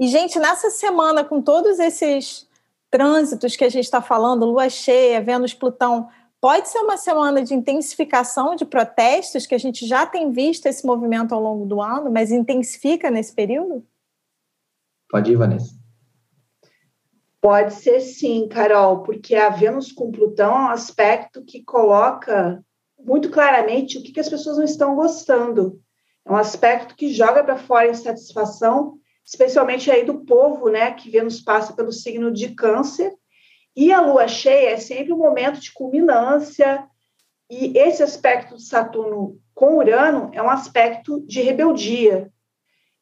E, 0.00 0.08
gente, 0.08 0.38
nessa 0.38 0.70
semana, 0.70 1.22
com 1.22 1.40
todos 1.40 1.78
esses 1.78 2.48
trânsitos 2.90 3.54
que 3.54 3.64
a 3.64 3.68
gente 3.68 3.84
está 3.84 4.00
falando, 4.00 4.46
lua 4.46 4.68
cheia, 4.68 5.20
Vênus, 5.20 5.52
Plutão, 5.52 6.08
pode 6.40 6.68
ser 6.68 6.78
uma 6.78 6.96
semana 6.96 7.42
de 7.42 7.54
intensificação 7.54 8.54
de 8.56 8.64
protestos, 8.64 9.46
que 9.46 9.54
a 9.54 9.58
gente 9.58 9.86
já 9.86 10.06
tem 10.06 10.30
visto 10.30 10.66
esse 10.66 10.86
movimento 10.86 11.34
ao 11.34 11.40
longo 11.40 11.66
do 11.66 11.80
ano, 11.80 12.10
mas 12.10 12.32
intensifica 12.32 13.10
nesse 13.10 13.34
período? 13.34 13.84
Pode 15.08 15.30
ir, 15.30 15.36
Vanessa. 15.36 15.83
Pode 17.44 17.74
ser 17.74 18.00
sim, 18.00 18.48
Carol, 18.48 19.02
porque 19.02 19.34
a 19.34 19.50
Vênus 19.50 19.92
com 19.92 20.10
Plutão 20.10 20.56
é 20.56 20.60
um 20.60 20.68
aspecto 20.68 21.44
que 21.44 21.62
coloca 21.62 22.64
muito 22.98 23.28
claramente 23.28 23.98
o 23.98 24.02
que, 24.02 24.18
as 24.18 24.30
pessoas 24.30 24.56
não 24.56 24.64
estão 24.64 24.94
gostando. 24.94 25.78
É 26.24 26.32
um 26.32 26.36
aspecto 26.36 26.96
que 26.96 27.12
joga 27.12 27.44
para 27.44 27.58
fora 27.58 27.90
insatisfação, 27.90 28.94
especialmente 29.22 29.90
aí 29.90 30.06
do 30.06 30.24
povo, 30.24 30.70
né, 30.70 30.92
que 30.92 31.10
Vênus 31.10 31.42
passa 31.42 31.74
pelo 31.74 31.92
signo 31.92 32.32
de 32.32 32.54
Câncer, 32.54 33.12
e 33.76 33.92
a 33.92 34.00
lua 34.00 34.26
cheia 34.26 34.70
é 34.70 34.78
sempre 34.78 35.12
um 35.12 35.18
momento 35.18 35.60
de 35.60 35.70
culminância, 35.70 36.88
e 37.50 37.76
esse 37.76 38.02
aspecto 38.02 38.56
de 38.56 38.62
Saturno 38.62 39.38
com 39.54 39.76
Urano 39.76 40.30
é 40.32 40.40
um 40.40 40.48
aspecto 40.48 41.20
de 41.26 41.42
rebeldia. 41.42 42.32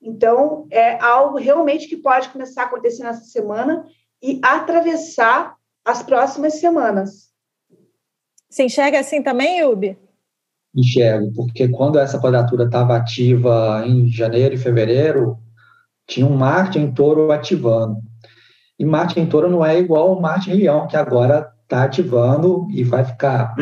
Então, 0.01 0.67
é 0.69 0.99
algo 1.01 1.39
realmente 1.39 1.87
que 1.87 1.97
pode 1.97 2.29
começar 2.31 2.63
a 2.63 2.67
acontecer 2.67 3.05
nessa 3.05 3.23
semana 3.23 3.87
e 4.23 4.39
atravessar 4.43 5.57
as 5.85 6.03
próximas 6.03 6.55
semanas. 6.61 7.31
Você 8.49 8.65
enxerga 8.65 9.01
assim 9.01 9.23
também, 9.23 9.61
Yubi? 9.61 9.99
Enxergo, 10.75 11.33
porque 11.35 11.69
quando 11.69 11.99
essa 11.99 12.21
quadratura 12.21 12.65
estava 12.65 12.97
ativa 12.97 13.83
em 13.87 14.09
janeiro 14.09 14.55
e 14.55 14.59
fevereiro, 14.59 15.39
tinha 16.07 16.27
um 16.27 16.37
Marte 16.37 16.79
em 16.79 16.93
touro 16.93 17.33
ativando. 17.33 17.97
E 18.79 18.85
Marte 18.85 19.21
em 19.21 19.27
Touro 19.27 19.49
não 19.49 19.65
é 19.65 19.79
igual 19.79 20.09
ao 20.09 20.21
Marte 20.21 20.51
em 20.51 20.55
Leão, 20.55 20.89
que 20.89 20.97
agora 20.97 21.53
está 21.63 21.85
ativando 21.85 22.67
e 22.71 22.83
vai 22.83 23.05
ficar. 23.05 23.55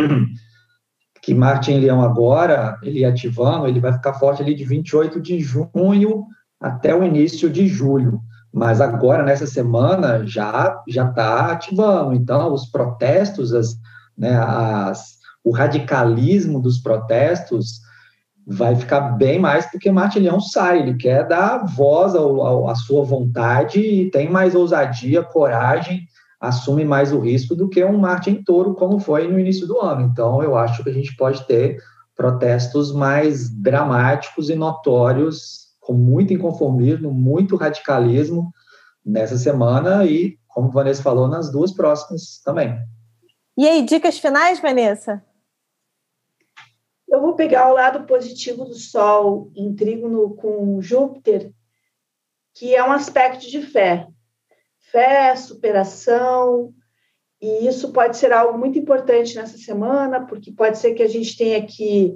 que 1.21 1.35
Marte 1.35 1.71
em 1.71 1.79
Leão 1.79 2.01
agora, 2.01 2.79
ele 2.83 3.05
ativando, 3.05 3.67
ele 3.67 3.81
vai 3.81 3.93
ficar 3.93 4.15
forte 4.15 4.43
ali 4.43 4.55
de 4.55 4.65
28 4.65 5.21
de 5.21 5.39
junho 5.39 6.25
até 6.59 6.95
o 6.95 7.05
início 7.05 7.51
de 7.51 7.67
julho. 7.67 8.23
Mas 8.53 8.81
agora, 8.81 9.23
nessa 9.23 9.47
semana, 9.47 10.27
já 10.27 10.83
já 10.89 11.09
está 11.09 11.53
ativando. 11.53 12.15
Então, 12.15 12.53
os 12.53 12.67
protestos, 12.67 13.53
as, 13.55 13.77
né, 14.19 14.37
as, 14.37 15.19
o 15.45 15.53
radicalismo 15.53 16.61
dos 16.61 16.79
protestos 16.79 17.81
vai 18.47 18.75
ficar 18.75 19.01
bem 19.17 19.39
mais 19.39 19.71
porque 19.71 19.91
Martilhão 19.91 20.41
sai, 20.41 20.81
ele 20.81 20.95
quer 20.95 21.29
dar 21.29 21.65
voz 21.65 22.15
à 22.15 22.75
sua 22.75 23.05
vontade 23.05 23.79
e 23.79 24.11
tem 24.11 24.29
mais 24.29 24.55
ousadia, 24.55 25.23
coragem, 25.23 26.03
assume 26.41 26.85
mais 26.85 27.13
o 27.13 27.21
risco 27.21 27.55
do 27.55 27.69
que 27.69 27.85
um 27.85 27.99
Martin 27.99 28.43
Touro, 28.43 28.75
como 28.75 28.99
foi 28.99 29.29
no 29.29 29.39
início 29.39 29.67
do 29.67 29.79
ano. 29.79 30.03
Então, 30.03 30.43
eu 30.43 30.57
acho 30.57 30.83
que 30.83 30.91
a 30.91 30.93
gente 30.93 31.15
pode 31.17 31.47
ter 31.47 31.79
protestos 32.17 32.93
mais 32.93 33.51
dramáticos 33.51 34.51
e 34.51 34.55
notórios, 34.55 35.70
com 35.91 35.95
muito 35.95 36.33
inconformismo, 36.33 37.13
muito 37.13 37.57
radicalismo 37.57 38.55
nessa 39.05 39.37
semana 39.37 40.05
e, 40.05 40.39
como 40.47 40.71
Vanessa 40.71 41.03
falou, 41.03 41.27
nas 41.27 41.51
duas 41.51 41.73
próximas 41.73 42.41
também. 42.45 42.79
E 43.59 43.67
aí, 43.67 43.83
dicas 43.85 44.17
finais, 44.17 44.61
Vanessa? 44.61 45.21
Eu 47.09 47.21
vou 47.21 47.35
pegar 47.35 47.69
o 47.69 47.75
lado 47.75 48.07
positivo 48.07 48.65
do 48.67 48.75
Sol 48.75 49.51
em 49.57 49.75
trígono 49.75 50.37
com 50.37 50.81
Júpiter, 50.81 51.53
que 52.55 52.73
é 52.73 52.85
um 52.85 52.93
aspecto 52.93 53.51
de 53.51 53.61
fé. 53.61 54.07
Fé, 54.93 55.35
superação, 55.35 56.73
e 57.43 57.67
isso 57.67 57.93
pode 57.93 58.17
ser 58.17 58.33
algo 58.33 58.57
muito 58.57 58.79
importante 58.79 59.35
nessa 59.35 59.59
semana, 59.59 60.25
porque 60.25 60.53
pode 60.53 60.79
ser 60.79 60.95
que 60.95 61.03
a 61.03 61.09
gente 61.09 61.37
tenha 61.37 61.67
que 61.67 62.15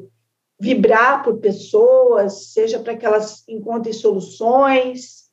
vibrar 0.64 1.22
por 1.22 1.36
pessoas, 1.40 2.52
seja 2.54 2.78
para 2.78 2.96
que 2.96 3.04
elas 3.04 3.46
encontrem 3.46 3.92
soluções, 3.92 5.24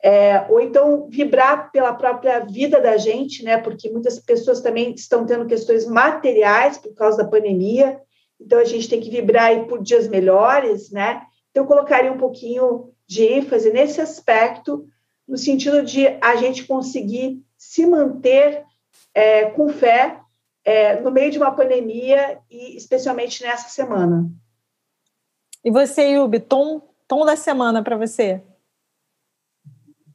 é, 0.00 0.46
ou 0.48 0.60
então 0.60 1.08
vibrar 1.10 1.72
pela 1.72 1.92
própria 1.92 2.38
vida 2.38 2.80
da 2.80 2.96
gente, 2.96 3.42
né? 3.42 3.58
Porque 3.58 3.90
muitas 3.90 4.20
pessoas 4.20 4.60
também 4.60 4.94
estão 4.94 5.26
tendo 5.26 5.46
questões 5.46 5.84
materiais 5.84 6.78
por 6.78 6.94
causa 6.94 7.18
da 7.18 7.28
pandemia, 7.28 8.00
então 8.40 8.60
a 8.60 8.64
gente 8.64 8.88
tem 8.88 9.00
que 9.00 9.10
vibrar 9.10 9.66
por 9.66 9.82
dias 9.82 10.06
melhores, 10.06 10.92
né? 10.92 11.22
Então 11.50 11.64
eu 11.64 11.68
colocaria 11.68 12.12
um 12.12 12.18
pouquinho 12.18 12.92
de 13.04 13.24
ênfase 13.24 13.72
nesse 13.72 14.00
aspecto, 14.00 14.86
no 15.26 15.36
sentido 15.36 15.82
de 15.82 16.06
a 16.20 16.36
gente 16.36 16.64
conseguir 16.66 17.42
se 17.56 17.84
manter 17.84 18.62
é, 19.12 19.46
com 19.46 19.68
fé 19.68 20.20
é, 20.64 21.00
no 21.00 21.10
meio 21.10 21.32
de 21.32 21.38
uma 21.38 21.50
pandemia 21.50 22.38
e 22.48 22.76
especialmente 22.76 23.42
nessa 23.42 23.68
semana. 23.70 24.30
E 25.68 25.70
você, 25.70 26.12
Yubi, 26.12 26.40
tom, 26.40 26.80
tom 27.06 27.26
da 27.26 27.36
semana 27.36 27.82
para 27.82 27.94
você? 27.94 28.40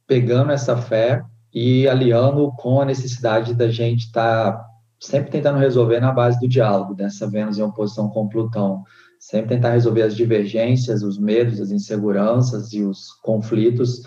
Pegando 0.04 0.50
essa 0.50 0.76
fé 0.76 1.24
e 1.54 1.86
aliando 1.86 2.50
com 2.56 2.80
a 2.80 2.84
necessidade 2.84 3.54
da 3.54 3.68
gente 3.68 4.06
estar 4.06 4.52
tá 4.52 4.66
sempre 4.98 5.30
tentando 5.30 5.60
resolver 5.60 6.00
na 6.00 6.10
base 6.10 6.40
do 6.40 6.48
diálogo, 6.48 6.92
dessa 6.92 7.30
Vênus 7.30 7.56
em 7.56 7.62
oposição 7.62 8.08
com 8.08 8.28
Plutão. 8.28 8.82
Sempre 9.20 9.54
tentar 9.54 9.70
resolver 9.70 10.02
as 10.02 10.16
divergências, 10.16 11.04
os 11.04 11.20
medos, 11.20 11.60
as 11.60 11.70
inseguranças 11.70 12.72
e 12.72 12.82
os 12.82 13.12
conflitos, 13.22 14.02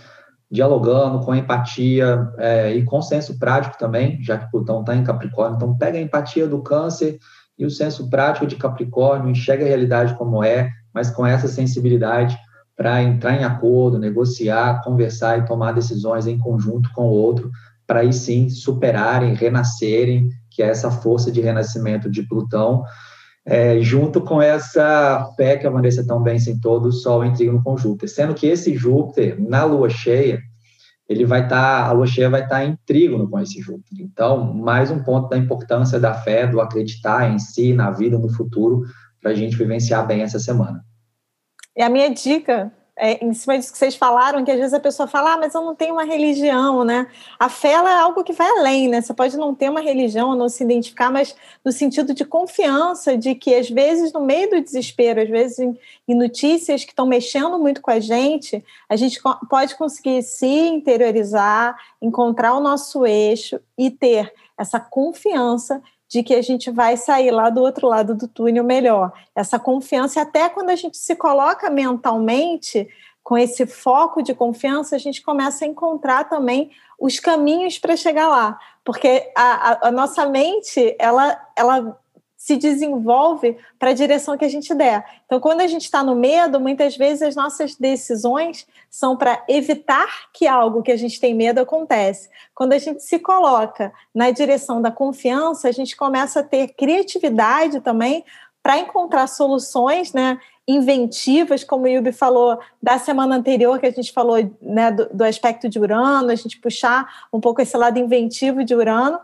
dialogando 0.51 1.23
com 1.23 1.33
empatia 1.33 2.29
é, 2.39 2.75
e 2.75 2.83
com 2.83 3.01
senso 3.01 3.39
prático 3.39 3.77
também, 3.79 4.21
já 4.21 4.37
que 4.37 4.51
Plutão 4.51 4.81
está 4.81 4.93
em 4.93 5.05
Capricórnio. 5.05 5.55
Então, 5.55 5.77
pega 5.77 5.97
a 5.97 6.01
empatia 6.01 6.45
do 6.45 6.61
Câncer 6.61 7.17
e 7.57 7.65
o 7.65 7.71
senso 7.71 8.09
prático 8.09 8.45
de 8.45 8.57
Capricórnio, 8.57 9.29
enxerga 9.29 9.63
a 9.63 9.67
realidade 9.69 10.13
como 10.15 10.43
é, 10.43 10.69
mas 10.97 11.11
com 11.11 11.23
essa 11.23 11.47
sensibilidade 11.47 12.35
para 12.75 13.03
entrar 13.03 13.39
em 13.39 13.43
acordo, 13.43 13.99
negociar, 13.99 14.81
conversar 14.83 15.37
e 15.37 15.45
tomar 15.45 15.71
decisões 15.71 16.25
em 16.25 16.39
conjunto 16.39 16.89
com 16.91 17.03
o 17.03 17.11
outro, 17.11 17.51
para 17.85 17.99
aí 17.99 18.11
sim 18.11 18.49
superarem, 18.49 19.35
renascerem 19.35 20.31
que 20.49 20.63
é 20.63 20.69
essa 20.69 20.89
força 20.89 21.31
de 21.31 21.39
renascimento 21.39 22.09
de 22.09 22.23
Plutão, 22.23 22.83
é, 23.45 23.79
junto 23.79 24.21
com 24.21 24.41
essa 24.41 25.31
fé 25.37 25.55
que 25.55 25.67
a 25.67 25.69
Vanessa 25.69 26.03
tão 26.03 26.23
bem 26.23 26.39
do 26.59 26.91
Sol 26.91 27.23
em 27.23 27.31
trígono 27.31 27.61
com 27.63 27.77
Júpiter, 27.77 28.09
sendo 28.09 28.33
que 28.33 28.47
esse 28.47 28.75
Júpiter, 28.75 29.39
na 29.39 29.65
lua 29.65 29.91
cheia, 29.91 30.41
ele 31.07 31.25
vai 31.25 31.43
estar, 31.43 31.83
tá, 31.83 31.85
a 31.85 31.91
lua 31.91 32.07
cheia 32.07 32.27
vai 32.27 32.41
estar 32.41 32.55
tá 32.55 32.65
em 32.65 32.75
trígono 32.87 33.29
com 33.29 33.39
esse 33.39 33.61
Júpiter. 33.61 34.03
Então, 34.03 34.51
mais 34.51 34.89
um 34.89 35.03
ponto 35.03 35.29
da 35.29 35.37
importância 35.37 35.99
da 35.99 36.15
fé, 36.15 36.47
do 36.47 36.59
acreditar 36.59 37.31
em 37.31 37.37
si, 37.37 37.71
na 37.71 37.91
vida, 37.91 38.17
no 38.17 38.29
futuro, 38.29 38.81
para 39.21 39.29
a 39.31 39.35
gente 39.35 39.55
vivenciar 39.55 40.07
bem 40.07 40.21
essa 40.23 40.39
semana. 40.39 40.86
E 41.77 41.83
a 41.83 41.89
minha 41.89 42.09
dica 42.09 42.73
é, 42.99 43.23
em 43.23 43.31
cima 43.33 43.57
disso 43.57 43.71
que 43.71 43.77
vocês 43.77 43.95
falaram, 43.95 44.43
que 44.43 44.49
às 44.49 44.57
vezes 44.57 44.73
a 44.73 44.79
pessoa 44.79 45.07
fala, 45.07 45.33
ah, 45.33 45.37
mas 45.37 45.53
eu 45.53 45.61
não 45.61 45.75
tenho 45.75 45.93
uma 45.93 46.03
religião, 46.03 46.83
né? 46.83 47.07
A 47.37 47.47
fé 47.47 47.73
é 47.73 47.93
algo 47.99 48.23
que 48.23 48.33
vai 48.33 48.49
além, 48.49 48.87
né? 48.87 49.01
Você 49.01 49.13
pode 49.13 49.37
não 49.37 49.53
ter 49.53 49.69
uma 49.69 49.79
religião, 49.79 50.35
não 50.35 50.49
se 50.49 50.63
identificar, 50.63 51.11
mas 51.11 51.35
no 51.63 51.71
sentido 51.71 52.13
de 52.13 52.25
confiança, 52.25 53.15
de 53.15 53.35
que 53.35 53.53
às 53.53 53.69
vezes 53.69 54.11
no 54.11 54.21
meio 54.21 54.49
do 54.49 54.61
desespero, 54.61 55.21
às 55.21 55.29
vezes 55.29 55.59
em, 55.59 55.77
em 56.07 56.15
notícias 56.15 56.83
que 56.83 56.91
estão 56.91 57.05
mexendo 57.05 57.59
muito 57.59 57.81
com 57.81 57.91
a 57.91 57.99
gente, 57.99 58.65
a 58.89 58.95
gente 58.95 59.21
pode 59.47 59.75
conseguir 59.75 60.23
se 60.23 60.47
interiorizar, 60.47 61.77
encontrar 62.01 62.55
o 62.55 62.59
nosso 62.59 63.05
eixo 63.05 63.59
e 63.77 63.91
ter 63.91 64.33
essa 64.57 64.79
confiança 64.79 65.83
de 66.07 66.23
que 66.23 66.33
a 66.33 66.41
gente 66.41 66.71
vai 66.71 66.95
sair 66.95 67.31
lá 67.31 67.49
do 67.49 67.61
outro 67.61 67.87
lado 67.87 68.15
do 68.15 68.27
túnel 68.27 68.63
melhor. 68.63 69.11
Essa 69.35 69.59
confiança, 69.59 70.21
até 70.21 70.47
quando 70.49 70.69
a 70.69 70.75
gente 70.75 70.97
se 70.97 71.15
coloca 71.15 71.69
mentalmente 71.69 72.87
com 73.23 73.37
esse 73.37 73.67
foco 73.67 74.21
de 74.21 74.33
confiança, 74.33 74.95
a 74.95 74.99
gente 74.99 75.21
começa 75.21 75.65
a 75.65 75.67
encontrar 75.67 76.29
também 76.29 76.71
os 76.97 77.19
caminhos 77.19 77.77
para 77.77 77.95
chegar 77.95 78.29
lá, 78.29 78.57
porque 78.83 79.29
a, 79.35 79.71
a, 79.71 79.87
a, 79.89 79.91
nossa 79.91 80.25
mente 80.25 80.95
ela, 80.97 81.39
ela 81.55 81.99
se 82.47 82.55
desenvolve 82.55 83.57
para 83.77 83.89
a 83.89 83.93
direção 83.93 84.37
que 84.37 84.45
a 84.45 84.49
gente 84.49 84.73
der. 84.73 85.03
Então, 85.25 85.37
quando 85.37 85.59
a 85.59 85.67
gente 85.67 85.81
está 85.81 86.01
no 86.01 86.15
medo, 86.15 86.61
muitas 86.61 86.95
vezes 86.95 87.21
as 87.21 87.35
nossas 87.35 87.75
decisões 87.75 88.65
são 88.89 89.17
para 89.17 89.43
evitar 89.49 90.07
que 90.31 90.47
algo 90.47 90.81
que 90.81 90.93
a 90.93 90.95
gente 90.95 91.19
tem 91.19 91.35
medo 91.35 91.59
acontece. 91.59 92.29
Quando 92.55 92.71
a 92.71 92.77
gente 92.77 93.03
se 93.03 93.19
coloca 93.19 93.91
na 94.15 94.31
direção 94.31 94.81
da 94.81 94.89
confiança, 94.89 95.67
a 95.67 95.73
gente 95.73 95.97
começa 95.97 96.39
a 96.39 96.43
ter 96.43 96.69
criatividade 96.69 97.81
também 97.81 98.23
para 98.63 98.79
encontrar 98.79 99.27
soluções, 99.27 100.13
né, 100.13 100.39
inventivas, 100.65 101.65
como 101.65 101.83
o 101.83 101.87
Yubi 101.89 102.13
falou 102.13 102.57
da 102.81 102.97
semana 102.97 103.35
anterior, 103.35 103.77
que 103.77 103.87
a 103.87 103.91
gente 103.91 104.13
falou 104.13 104.37
né, 104.61 104.89
do, 104.89 105.09
do 105.09 105.23
aspecto 105.25 105.67
de 105.67 105.79
Urano, 105.79 106.31
a 106.31 106.35
gente 106.35 106.61
puxar 106.61 107.27
um 107.31 107.41
pouco 107.41 107.61
esse 107.61 107.75
lado 107.75 107.99
inventivo 107.99 108.63
de 108.63 108.73
Urano 108.73 109.19